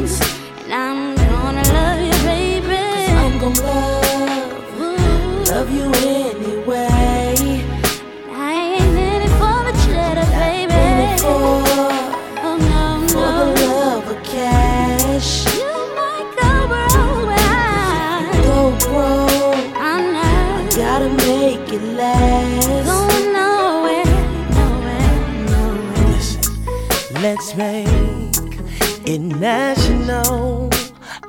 It 29.36 29.40
national. 29.40 30.70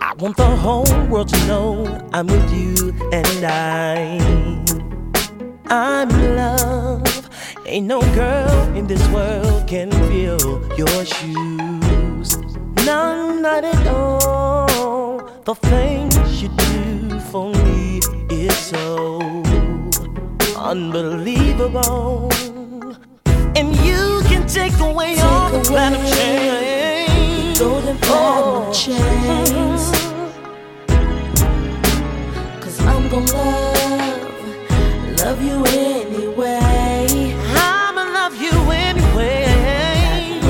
I 0.01 0.14
want 0.20 0.38
the 0.38 0.45
whole 0.45 0.86
world 1.08 1.30
to 1.30 1.47
know 1.47 1.86
I'm 2.14 2.28
with 2.28 2.51
you 2.53 2.93
and 3.12 3.45
I. 3.45 4.20
I'm 5.68 6.10
in 6.10 6.36
love. 6.36 7.30
Ain't 7.66 7.88
no 7.88 8.01
girl 8.14 8.76
in 8.76 8.88
this 8.88 9.05
world 9.10 9.68
can 9.68 9.91
fill 9.91 10.62
your 10.78 11.05
shoes. 11.05 12.38
None, 12.86 13.41
not 13.41 13.64
at 13.64 13.88
all. 13.88 15.18
The 15.43 15.55
things 15.55 16.41
you 16.41 16.49
do 16.49 17.20
for 17.32 17.51
me 17.53 17.99
is 18.30 18.55
so 18.55 19.20
unbelievable. 20.58 22.32
And 23.55 23.76
you 23.78 24.22
can 24.30 24.47
take 24.47 24.78
away 24.80 25.16
Take 25.16 25.24
all 25.26 25.49
the 25.49 25.70
away. 25.70 26.86
Golden 27.58 27.97
platinum 27.97 28.72
chains. 28.72 29.91
Cause 32.62 32.80
I'm 32.82 33.10
gonna 33.10 33.32
love, 33.34 35.20
love 35.22 35.41
you 35.41 35.66
anyway. 35.66 37.34
I'ma 37.55 38.03
love 38.20 38.36
you 38.39 38.53
anyway. 38.72 39.45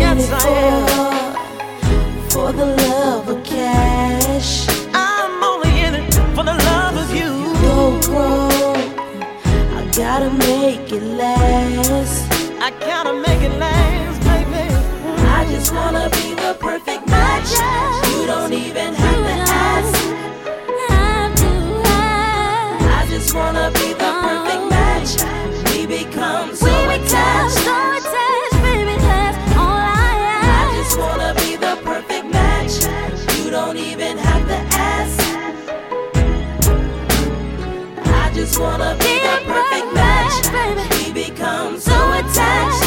Yes, 0.01 0.32
I 0.32 0.49
am. 0.49 2.30
For 2.30 2.51
the 2.51 2.66
love 2.66 3.30
of 3.30 3.43
cash. 3.45 4.68
I'm 4.93 5.43
only 5.43 5.80
in 5.86 5.95
it 5.95 6.14
for 6.36 6.43
the 6.43 6.58
love 6.72 6.97
of 6.97 7.10
you. 7.16 7.32
you 7.34 7.53
Go 7.68 7.99
broke, 8.01 8.78
I 9.80 9.89
gotta 9.95 10.30
make 10.32 10.91
it 10.91 11.03
last. 11.03 12.28
I 12.60 12.72
gotta 12.82 13.14
make 13.14 13.41
it 13.41 13.58
last, 13.58 13.86
just 15.58 15.74
wanna 15.74 16.08
be 16.12 16.36
the 16.36 16.55
perfect 16.60 17.08
match. 17.08 17.49
You 18.12 18.28
don't 18.28 18.53
even 18.53 18.93
have 18.93 19.22
to 19.28 19.36
ask. 19.74 19.95
I 22.99 23.08
just 23.10 23.34
wanna 23.34 23.72
be 23.72 23.88
the 24.03 24.12
perfect 24.26 24.64
match. 24.76 25.12
We 25.72 25.88
become 25.88 26.55
so 26.55 26.72
attached. 26.95 27.58
So 27.58 27.76
attached, 27.97 28.58
baby, 28.62 28.95
all 29.58 29.82
I 29.82 30.14
am. 30.36 30.45
I 30.60 30.64
just 30.78 30.95
wanna 30.99 31.34
be 31.41 31.55
the 31.55 31.76
perfect 31.84 32.26
match. 32.38 32.74
You 33.39 33.49
don't 33.49 33.78
even 33.78 34.16
have 34.20 34.43
to 34.51 34.60
ask. 34.93 35.18
I 38.05 38.32
just 38.36 38.60
wanna 38.60 38.95
be 38.99 39.14
the 39.28 39.38
perfect 39.51 39.89
match. 39.99 40.36
We 40.93 41.12
become 41.26 41.80
so 41.80 41.97
attached. 42.20 42.86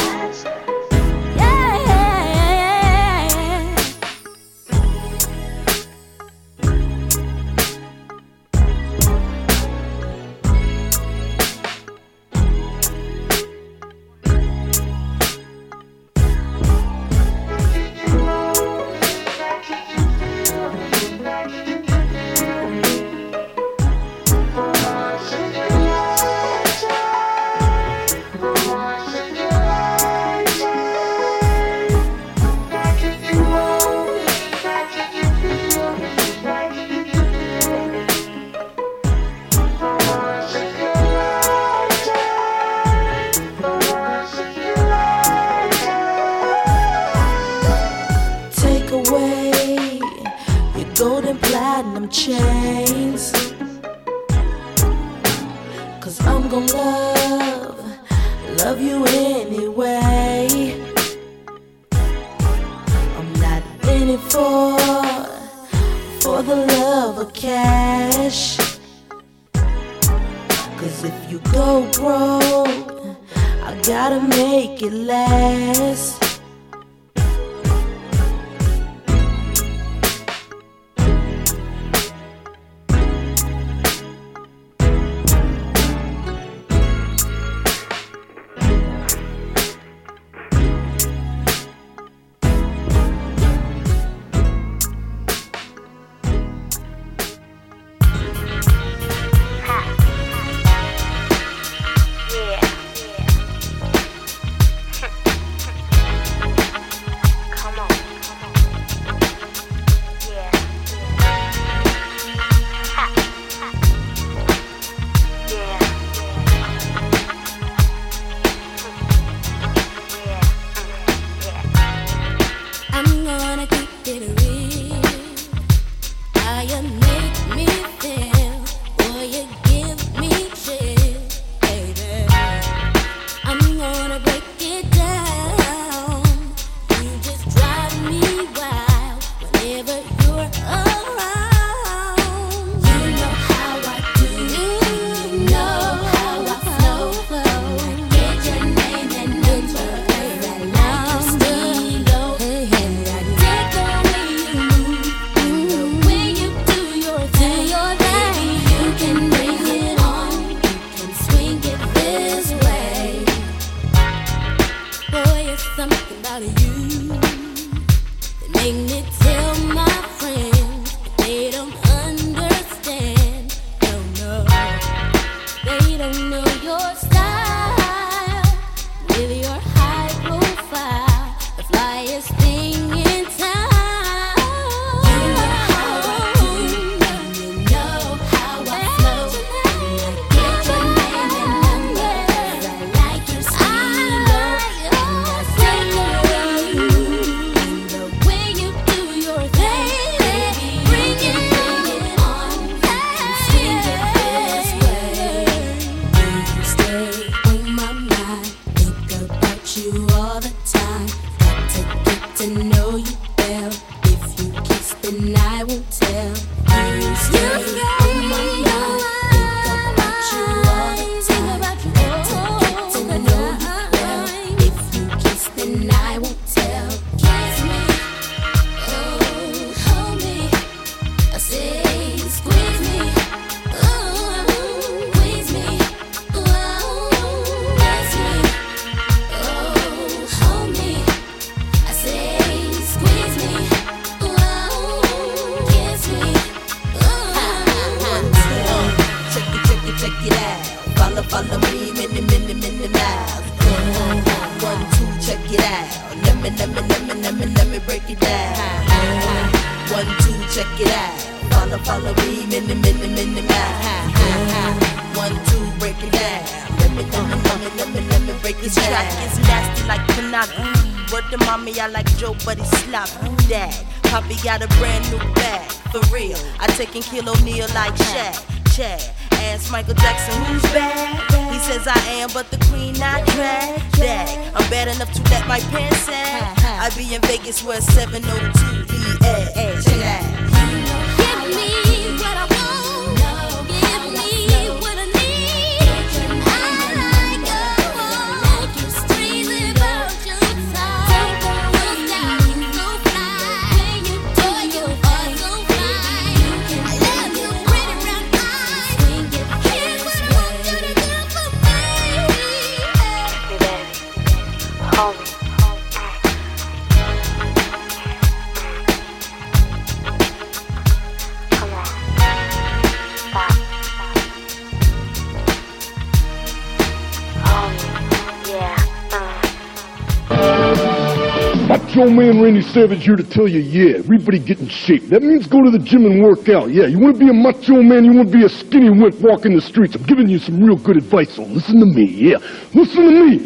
Savage 332.81 333.05
here 333.05 333.15
to 333.15 333.23
tell 333.23 333.47
you, 333.47 333.59
yeah, 333.59 333.99
everybody 333.99 334.39
get 334.39 334.59
in 334.59 334.67
shape. 334.67 335.03
That 335.09 335.21
means 335.21 335.45
go 335.45 335.61
to 335.61 335.69
the 335.69 335.77
gym 335.77 336.03
and 336.07 336.23
work 336.23 336.49
out. 336.49 336.71
Yeah, 336.71 336.87
you 336.87 336.97
want 336.97 337.13
to 337.13 337.19
be 337.19 337.29
a 337.29 337.33
macho 337.33 337.79
man, 337.83 338.03
you 338.03 338.11
want 338.11 338.31
to 338.31 338.35
be 338.35 338.43
a 338.43 338.49
skinny 338.49 338.89
wimp 338.89 339.21
walking 339.21 339.53
the 339.53 339.61
streets. 339.61 339.93
I'm 339.93 340.01
giving 340.01 340.27
you 340.27 340.39
some 340.39 340.59
real 340.59 340.77
good 340.77 340.97
advice, 340.97 341.35
so 341.35 341.43
listen 341.43 341.79
to 341.79 341.85
me, 341.85 342.05
yeah. 342.05 342.37
Listen 342.73 343.03
to 343.03 343.27
me. 343.27 343.37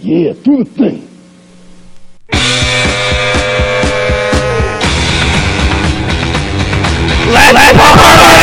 Yeah, 0.00 0.34
do 0.34 0.62
the 0.62 0.68
thing. 0.68 1.08
Let's, 7.32 7.54
Let's 7.54 8.37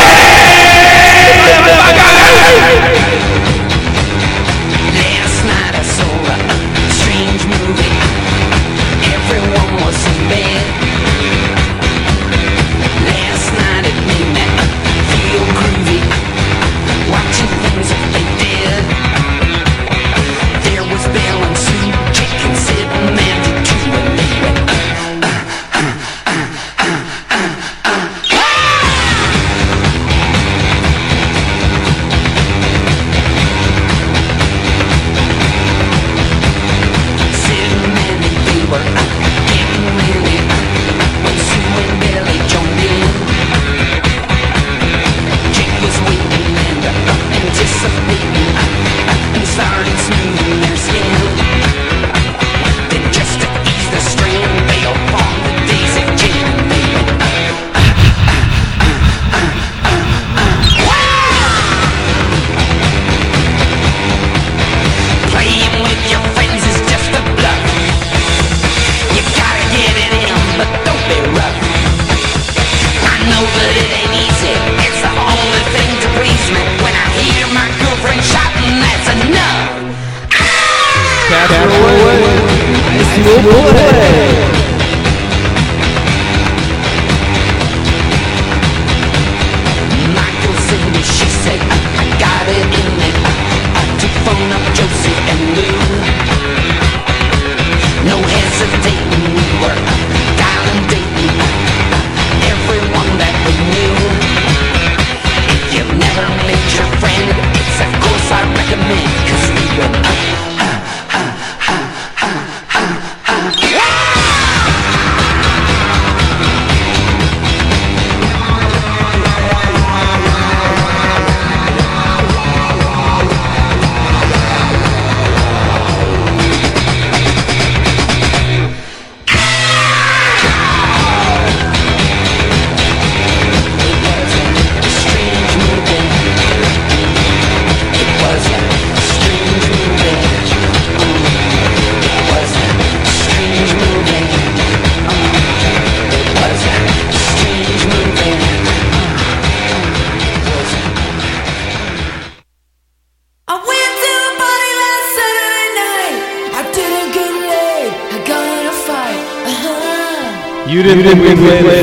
with 161.34 161.75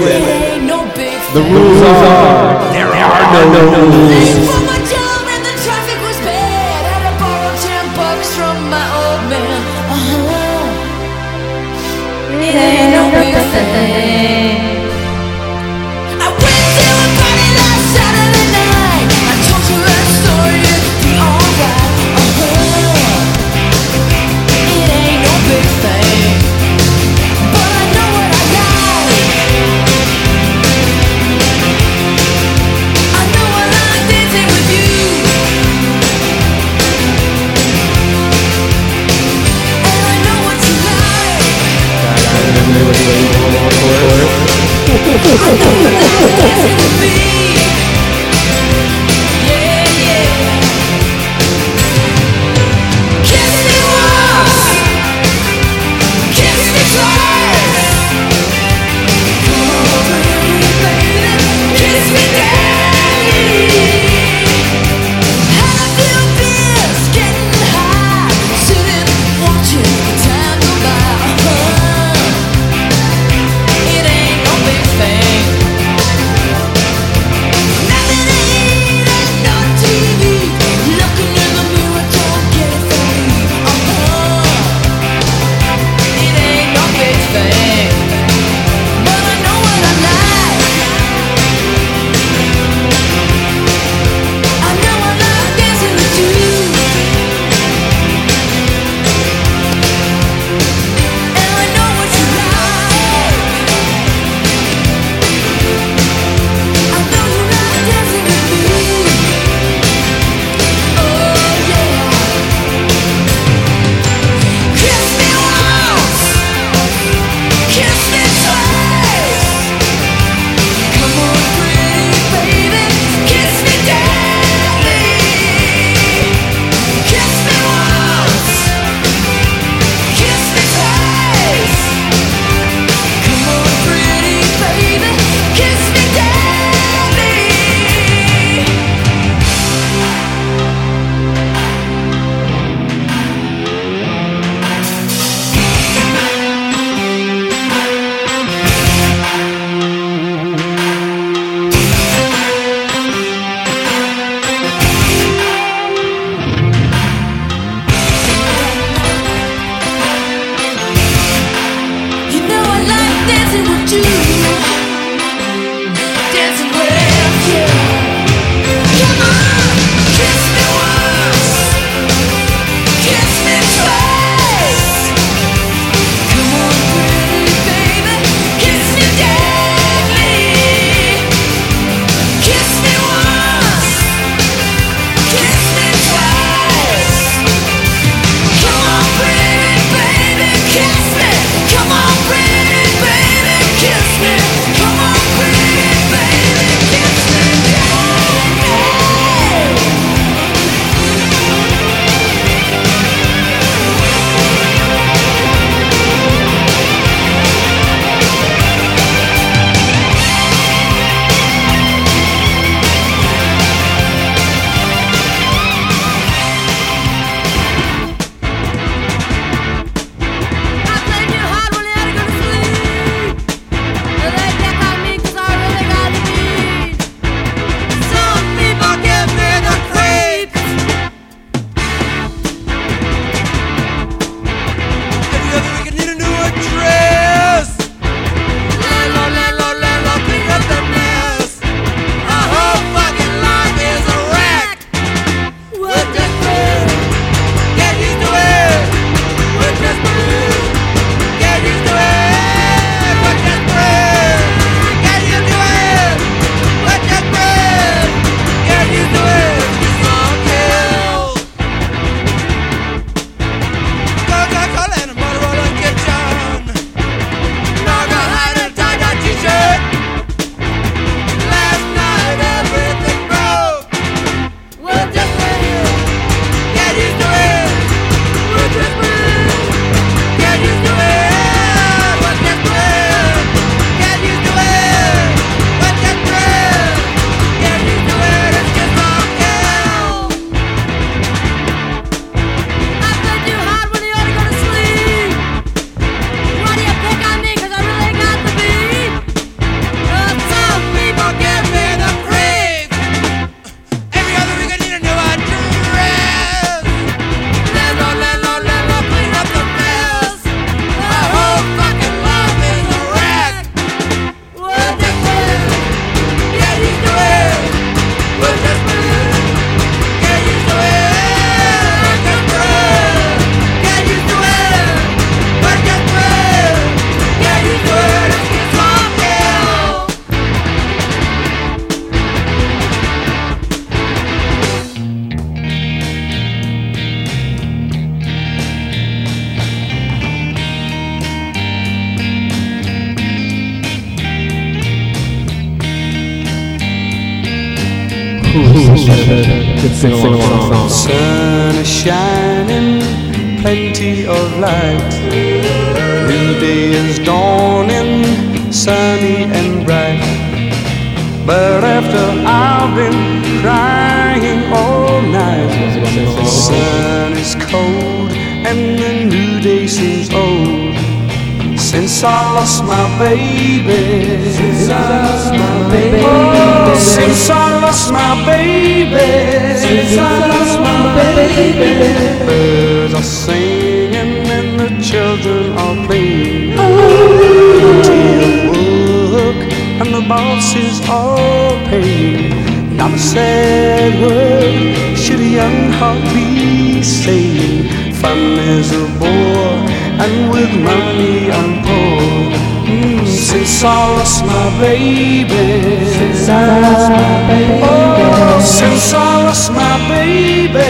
baby, 404.94 406.06
since 406.06 406.50
I 406.50 406.80
lost 406.86 407.10
my 407.10 407.48
baby, 407.50 407.82
oh, 407.82 408.62
since 408.62 409.14
I 409.14 409.44
lost 409.44 409.72
my 409.72 409.94
baby, 410.08 410.90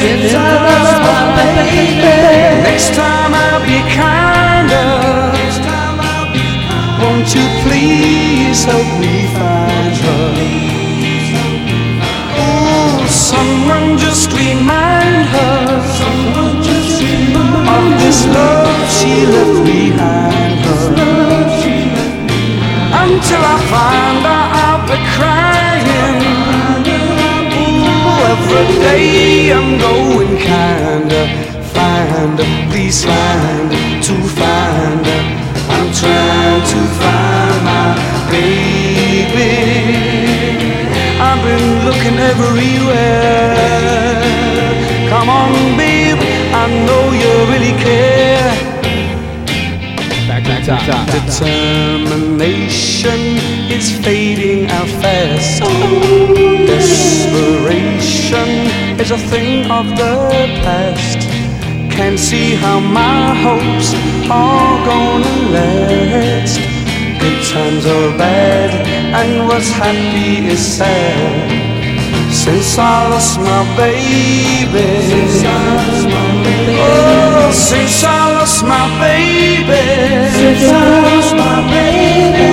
since 0.00 0.34
I 0.34 0.50
lost 0.68 0.96
my 1.08 1.22
baby. 1.38 2.16
Next 2.68 2.90
time 2.94 3.32
I'll 3.44 3.64
be 3.64 3.78
kinder. 3.96 4.90
Next 5.40 5.60
time 5.64 5.96
I'll 6.10 6.28
be 6.36 6.46
kinder. 6.68 7.00
Won't 7.00 7.28
you 7.34 7.46
please 7.64 8.64
help 8.64 8.88
me 9.00 9.17
I'm 29.50 29.78
going 29.78 30.36
kinda 30.36 31.26
find 31.72 32.38
please 32.70 33.02
find 33.04 33.70
to 34.02 34.14
find. 34.38 35.06
I'm 35.74 35.90
trying 35.92 36.62
to 36.72 36.80
find 37.00 37.64
my 37.64 37.94
baby. 38.30 39.54
I've 41.20 41.42
been 41.42 41.84
looking 41.86 42.18
everywhere. 42.32 43.54
Come 45.08 45.28
on, 45.30 45.52
babe, 45.78 46.18
I 46.52 46.54
know 46.86 47.04
you 47.20 47.32
really 47.52 47.74
care. 47.82 48.52
Back 50.28 50.42
to 50.44 50.48
the 50.60 50.76
top. 50.86 51.04
Determination 51.08 53.20
is 53.70 53.86
fading 54.04 54.62
out 54.70 54.88
fast. 55.00 55.62
Desperation 56.66 58.48
is 59.00 59.10
a 59.10 59.18
thing 59.18 59.70
of 59.70 59.86
the 59.96 60.14
past. 60.64 61.20
Can't 61.90 62.18
see 62.18 62.54
how 62.54 62.80
my 62.80 63.34
hopes 63.44 63.94
are 64.30 64.76
gonna 64.86 65.36
last. 65.54 66.58
Good 67.20 67.38
times 67.52 67.86
are 67.86 68.10
bad, 68.18 68.70
and 69.20 69.46
what's 69.46 69.70
happy 69.70 70.46
is 70.46 70.60
sad. 70.60 71.48
Since 72.32 72.78
I 72.78 73.08
lost 73.10 73.38
my 73.38 73.62
baby, 73.76 74.86
since 75.10 75.44
I 75.44 75.58
lost 75.78 76.04
my 76.16 76.28
baby, 76.44 76.76
oh, 76.80 77.50
since 77.52 78.04
I 78.04 78.20
lost 78.36 78.62
my 78.64 78.86
baby, 79.00 79.82
since 80.38 80.64
I 80.70 80.84
lost 81.06 81.32
my 81.36 81.56
baby. 81.74 82.48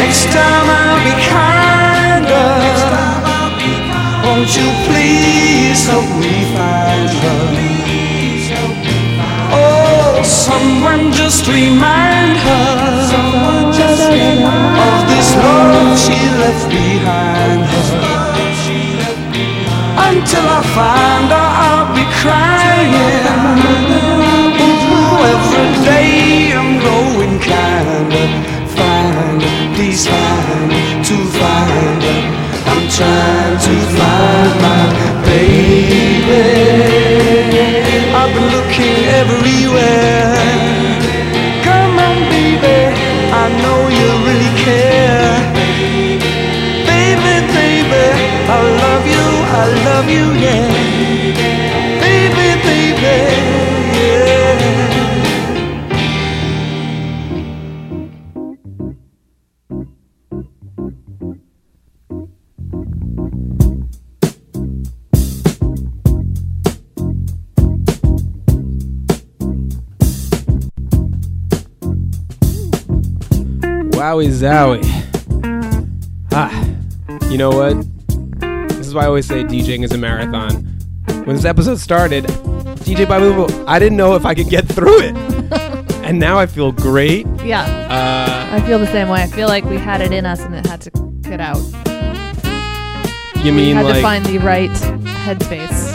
Next 0.00 0.24
time 0.26 0.66
I'll 0.78 1.04
be 1.04 1.14
kinder. 1.28 1.55
Won't 4.46 4.58
you 4.58 4.70
please 4.86 5.86
help 5.86 6.06
me 6.22 6.44
find 6.54 7.10
her? 7.10 7.46
Oh, 9.50 10.22
someone 10.22 11.10
just 11.10 11.48
remind 11.48 12.36
her 12.46 12.94
of 13.66 15.02
this 15.10 15.34
love 15.34 15.98
she 15.98 16.14
left 16.38 16.70
behind 16.70 17.62
her. 17.72 17.90
Until 20.06 20.46
I 20.46 20.62
find 20.78 21.28
her, 21.34 21.48
I'll 21.66 21.90
be 21.98 22.06
crying. 22.22 22.94
Ooh, 24.94 25.26
every 25.34 25.70
day 25.90 26.54
I'm 26.54 26.78
going 26.78 27.40
kinda 27.40 28.22
find 28.76 29.42
please 29.74 30.06
find 30.06 30.70
to 31.04 31.16
find 31.34 32.02
her. 32.04 32.35
Trying 32.96 33.58
to 33.58 33.74
find 33.98 34.52
my 34.64 34.84
baby. 35.26 36.44
I've 38.16 38.32
been 38.32 38.48
looking 38.56 39.04
everywhere. 39.20 40.34
Come 41.62 41.98
on, 41.98 42.16
baby, 42.32 42.78
I 43.42 43.44
know 43.60 43.80
you 43.98 44.08
really 44.24 44.52
care. 44.64 45.36
Baby, 46.88 47.34
baby, 47.52 48.04
I 48.48 48.58
love 48.82 49.04
you, 49.14 49.26
I 49.60 49.64
love 49.84 50.08
you, 50.08 50.32
yeah. 50.40 50.75
Zowie. 74.46 74.80
Ah, 76.32 76.52
you 77.28 77.36
know 77.36 77.50
what? 77.50 77.74
This 78.68 78.86
is 78.86 78.94
why 78.94 79.02
I 79.02 79.06
always 79.06 79.26
say 79.26 79.42
DJing 79.42 79.82
is 79.82 79.90
a 79.92 79.98
marathon. 79.98 80.62
When 81.24 81.34
this 81.34 81.44
episode 81.44 81.80
started, 81.80 82.24
DJ 82.86 83.08
Babu, 83.08 83.48
I 83.66 83.80
didn't 83.80 83.96
know 83.96 84.14
if 84.14 84.24
I 84.24 84.34
could 84.34 84.48
get 84.48 84.68
through 84.68 85.00
it. 85.00 85.16
and 86.04 86.20
now 86.20 86.38
I 86.38 86.46
feel 86.46 86.70
great. 86.70 87.26
Yeah. 87.44 87.62
Uh, 87.90 88.56
I 88.56 88.64
feel 88.66 88.78
the 88.78 88.86
same 88.86 89.08
way. 89.08 89.20
I 89.22 89.26
feel 89.26 89.48
like 89.48 89.64
we 89.64 89.78
had 89.78 90.00
it 90.00 90.12
in 90.12 90.24
us 90.24 90.40
and 90.40 90.54
it 90.54 90.64
had 90.66 90.80
to 90.82 90.90
get 91.22 91.40
out. 91.40 91.58
you 93.44 93.50
we 93.50 93.50
mean 93.50 93.76
had 93.76 93.86
like. 93.86 93.96
to 93.96 94.02
find 94.02 94.26
the 94.26 94.38
right 94.38 94.70
headspace. 95.26 95.90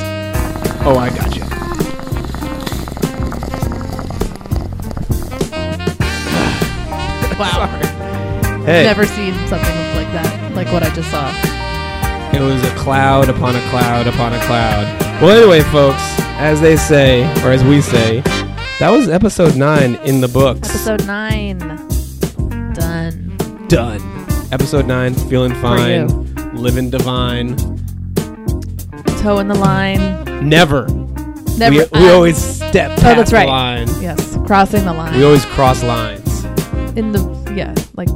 oh, 0.86 0.98
I 0.98 1.10
got 1.10 1.38
you. 1.38 1.41
Hey. 8.72 8.84
Never 8.86 9.06
seen 9.06 9.34
something 9.50 9.76
like 9.96 10.10
that, 10.14 10.54
like 10.56 10.72
what 10.72 10.82
I 10.82 10.90
just 10.96 11.12
saw. 11.12 11.28
It 12.34 12.40
was 12.40 12.64
a 12.64 12.74
cloud 12.78 13.28
upon 13.28 13.54
a 13.58 13.70
cloud 13.70 14.08
upon 14.08 14.32
a 14.34 14.40
cloud. 14.46 14.86
Well, 15.22 15.38
anyway, 15.38 15.60
folks, 15.72 16.02
as 16.40 16.62
they 16.62 16.78
say, 16.78 17.24
or 17.44 17.52
as 17.52 17.66
we 17.66 17.82
say, 17.82 18.22
that 18.80 18.90
was 18.90 19.10
episode 19.10 19.58
nine 19.58 19.96
in 20.06 20.22
the 20.22 20.30
books. 20.30 20.70
Episode 20.70 21.06
nine. 21.06 21.58
Done. 22.74 23.36
Done. 23.68 24.02
Episode 24.54 24.88
nine, 24.88 25.16
feeling 25.16 25.54
fine, 25.56 26.34
living 26.56 26.90
divine. 26.90 27.58
Toe 29.20 29.40
in 29.40 29.50
the 29.50 29.56
line. 29.60 30.24
Never. 30.48 30.88
Never. 31.58 31.76
We, 31.92 32.00
we 32.00 32.10
always 32.10 32.38
step 32.38 32.92
oh, 32.92 33.02
past 33.02 33.06
Oh, 33.06 33.16
that's 33.16 33.34
right. 33.34 33.46
the 33.48 33.52
line. 33.52 34.02
Yes, 34.02 34.38
crossing 34.48 34.86
the 34.86 34.94
line. 34.94 35.18
We 35.18 35.26
always 35.26 35.44
cross 35.48 35.84
lines. 35.84 36.46
in 36.96 37.12
the 37.12 37.20
yeah, 37.54 37.76
like 37.96 38.08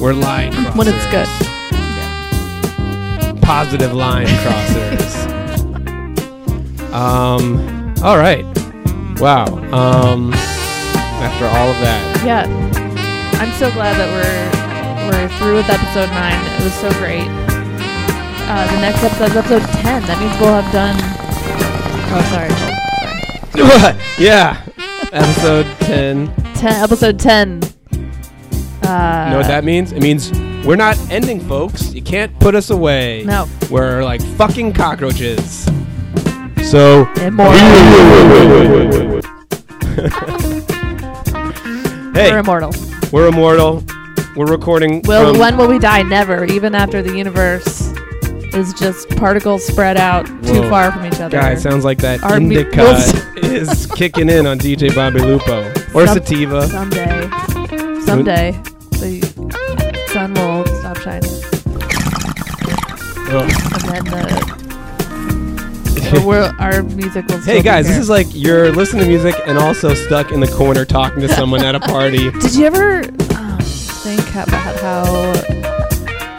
We're 0.00 0.12
line 0.12 0.52
crossers. 0.52 0.76
when 0.76 0.88
it's 0.88 1.06
good. 1.06 1.26
Yeah. 1.72 3.32
Positive 3.42 3.92
line 3.94 4.26
crossers. 4.44 5.14
um. 6.92 7.94
All 8.04 8.18
right. 8.18 8.44
Wow. 9.20 9.46
Um. 9.72 10.32
After 10.34 11.46
all 11.46 11.70
of 11.70 11.78
that, 11.80 12.22
Yeah, 12.26 12.44
I'm 13.40 13.50
so 13.52 13.70
glad 13.72 13.96
that 13.96 14.08
we're 14.12 15.08
we're 15.10 15.28
through 15.38 15.56
with 15.56 15.68
episode 15.70 16.10
nine. 16.10 16.38
It 16.60 16.64
was 16.64 16.74
so 16.74 16.90
great. 17.00 17.26
uh, 18.48 18.66
the 18.70 18.80
next 18.80 19.02
episode 19.02 19.30
is 19.30 19.36
episode 19.36 19.62
10. 19.80 20.02
That 20.02 20.18
means 20.20 20.38
we'll 20.38 20.52
have 20.60 20.70
done. 20.72 20.96
Oh, 22.12 22.22
sorry. 22.30 22.52
yeah. 24.22 24.62
Episode 25.12 25.66
10. 25.86 26.32
10, 26.54 26.82
episode 26.82 27.18
10. 27.18 27.60
You 28.86 29.30
know 29.32 29.38
what 29.38 29.48
that 29.48 29.64
means? 29.64 29.92
It 29.92 30.00
means 30.02 30.30
we're 30.64 30.76
not 30.76 30.96
ending, 31.10 31.40
folks. 31.40 31.92
You 31.94 32.02
can't 32.02 32.36
put 32.40 32.54
us 32.54 32.70
away. 32.70 33.24
No. 33.24 33.48
We're 33.70 34.04
like 34.04 34.22
fucking 34.36 34.72
cockroaches. 34.74 35.64
So. 36.70 37.04
hey. 42.14 42.30
We're 42.30 42.38
immortal. 42.38 42.72
We're 43.12 43.28
immortal. 43.28 43.84
We're 44.36 44.46
recording. 44.46 45.02
Will 45.06 45.32
from- 45.32 45.40
when 45.40 45.56
will 45.56 45.68
we 45.68 45.78
die? 45.78 46.02
Never. 46.02 46.44
Even 46.44 46.74
after 46.74 47.02
the 47.02 47.16
universe 47.16 47.92
is 48.54 48.72
just 48.74 49.08
particles 49.16 49.64
spread 49.66 49.96
out 49.96 50.26
too 50.44 50.62
Whoa. 50.62 50.70
far 50.70 50.92
from 50.92 51.04
each 51.06 51.20
other. 51.20 51.36
Guys, 51.36 51.62
sounds 51.62 51.84
like 51.84 51.98
that 51.98 52.22
Our 52.22 52.36
indica 52.36 52.96
is 53.36 53.86
kicking 53.86 54.28
in 54.28 54.46
on 54.46 54.58
DJ 54.58 54.94
Bobby 54.94 55.20
Lupo 55.20 55.68
or 55.94 56.06
Some- 56.06 56.18
sativa. 56.18 56.66
Someday. 56.68 57.28
Someday. 58.04 58.62
Sun 60.16 60.32
will 60.32 60.64
stop 60.64 60.96
shining. 61.00 61.30
Ugh. 63.28 63.50
And 63.84 64.06
then 64.06 64.24
the, 65.92 66.10
the 66.14 66.24
world, 66.26 66.54
our 66.58 66.82
music 66.82 67.26
will 67.26 67.38
still 67.42 67.52
Hey 67.54 67.58
be 67.58 67.62
guys, 67.62 67.84
this 67.84 67.96
here. 67.96 68.00
is 68.00 68.08
like 68.08 68.26
you're 68.30 68.72
listening 68.72 69.02
to 69.02 69.08
music 69.10 69.34
and 69.44 69.58
also 69.58 69.92
stuck 69.92 70.32
in 70.32 70.40
the 70.40 70.46
corner 70.46 70.86
talking 70.86 71.20
to 71.20 71.28
someone 71.28 71.62
at 71.62 71.74
a 71.74 71.80
party. 71.80 72.30
Did 72.40 72.54
you 72.54 72.64
ever 72.64 73.00
um, 73.36 73.58
think 73.60 74.26
about 74.30 74.80
how 74.80 75.04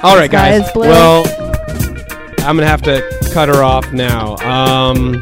All 0.01 0.17
right, 0.17 0.31
sky 0.31 0.57
guys. 0.57 0.65
is 0.65 0.71
blue? 0.71 0.87
Well, 0.87 1.25
I'm 2.39 2.57
gonna 2.57 2.65
have 2.65 2.81
to 2.81 3.07
cut 3.31 3.47
her 3.47 3.63
off 3.63 3.93
now. 3.93 4.37
Um, 4.37 5.21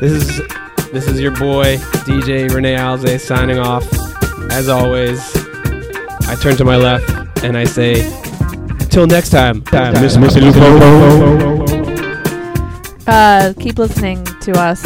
this 0.00 0.12
is 0.12 0.38
this 0.92 1.06
is 1.06 1.20
your 1.20 1.32
boy 1.32 1.76
DJ 2.06 2.50
Renee 2.50 2.76
Alze 2.76 3.20
signing 3.20 3.58
off. 3.58 3.86
As 4.50 4.70
always, 4.70 5.20
I 6.26 6.36
turn 6.40 6.56
to 6.56 6.64
my 6.64 6.76
left 6.76 7.20
and 7.42 7.56
I 7.56 7.64
say, 7.64 7.94
"Till 8.90 9.06
next 9.06 9.30
time, 9.30 9.62
time, 9.62 9.94
Miss 10.00 10.16
Missy 10.16 10.40
Uh, 13.06 13.52
keep 13.58 13.78
listening 13.78 14.24
to 14.42 14.52
us. 14.52 14.84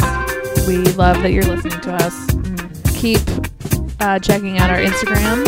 We 0.67 0.77
love 0.93 1.21
that 1.21 1.31
you're 1.31 1.43
listening 1.43 1.79
to 1.81 1.93
us. 1.93 2.15
Keep 2.99 3.19
uh, 3.99 4.19
checking 4.19 4.57
out 4.57 4.69
our 4.69 4.79
Instagram, 4.79 5.45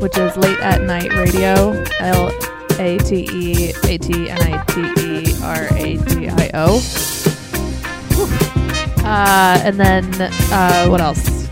which 0.00 0.16
is 0.16 0.36
late 0.36 0.58
at 0.60 0.82
night 0.82 1.12
radio. 1.14 1.84
L 2.00 2.30
A 2.78 2.98
T 2.98 3.28
E 3.32 3.72
A 3.84 3.98
T 3.98 4.30
N 4.30 4.38
I 4.40 4.64
T 4.64 4.80
E 5.02 5.34
R 5.42 5.68
A 5.76 5.96
D 5.96 6.28
I 6.28 6.50
O. 6.54 6.80
Uh, 9.04 9.60
and 9.64 9.78
then 9.78 10.04
uh, 10.52 10.86
what 10.88 11.00
else? 11.00 11.48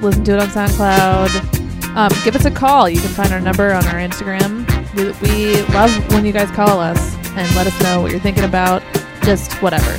Listen 0.00 0.24
to 0.24 0.34
it 0.34 0.40
on 0.40 0.48
SoundCloud. 0.48 1.57
Um, 1.98 2.12
give 2.22 2.36
us 2.36 2.44
a 2.44 2.50
call. 2.52 2.88
You 2.88 3.00
can 3.00 3.08
find 3.08 3.32
our 3.32 3.40
number 3.40 3.72
on 3.72 3.84
our 3.86 3.94
Instagram. 3.94 4.64
We, 4.94 5.06
we 5.20 5.62
love 5.74 5.90
when 6.12 6.24
you 6.24 6.30
guys 6.30 6.48
call 6.52 6.78
us 6.78 7.16
and 7.30 7.52
let 7.56 7.66
us 7.66 7.82
know 7.82 8.00
what 8.00 8.12
you're 8.12 8.20
thinking 8.20 8.44
about. 8.44 8.84
Just 9.24 9.52
whatever 9.54 9.94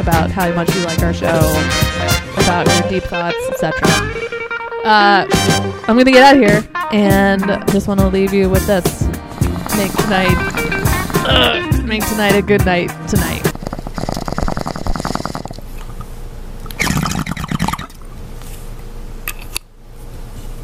about 0.00 0.32
how 0.32 0.52
much 0.54 0.74
you 0.74 0.82
like 0.82 0.98
our 1.04 1.14
show, 1.14 1.38
about 2.42 2.66
your 2.66 2.90
deep 2.90 3.04
thoughts, 3.08 3.38
etc. 3.48 3.78
Uh, 4.84 5.24
I'm 5.86 5.96
gonna 5.96 6.10
get 6.10 6.24
out 6.24 6.34
of 6.34 6.42
here 6.42 6.68
and 6.90 7.44
just 7.70 7.86
want 7.86 8.00
to 8.00 8.08
leave 8.08 8.34
you 8.34 8.50
with 8.50 8.66
this. 8.66 9.02
Make 9.76 9.92
tonight, 9.92 10.34
uh, 11.28 11.82
make 11.84 12.04
tonight 12.08 12.34
a 12.34 12.42
good 12.42 12.66
night 12.66 12.88
tonight. 13.06 13.55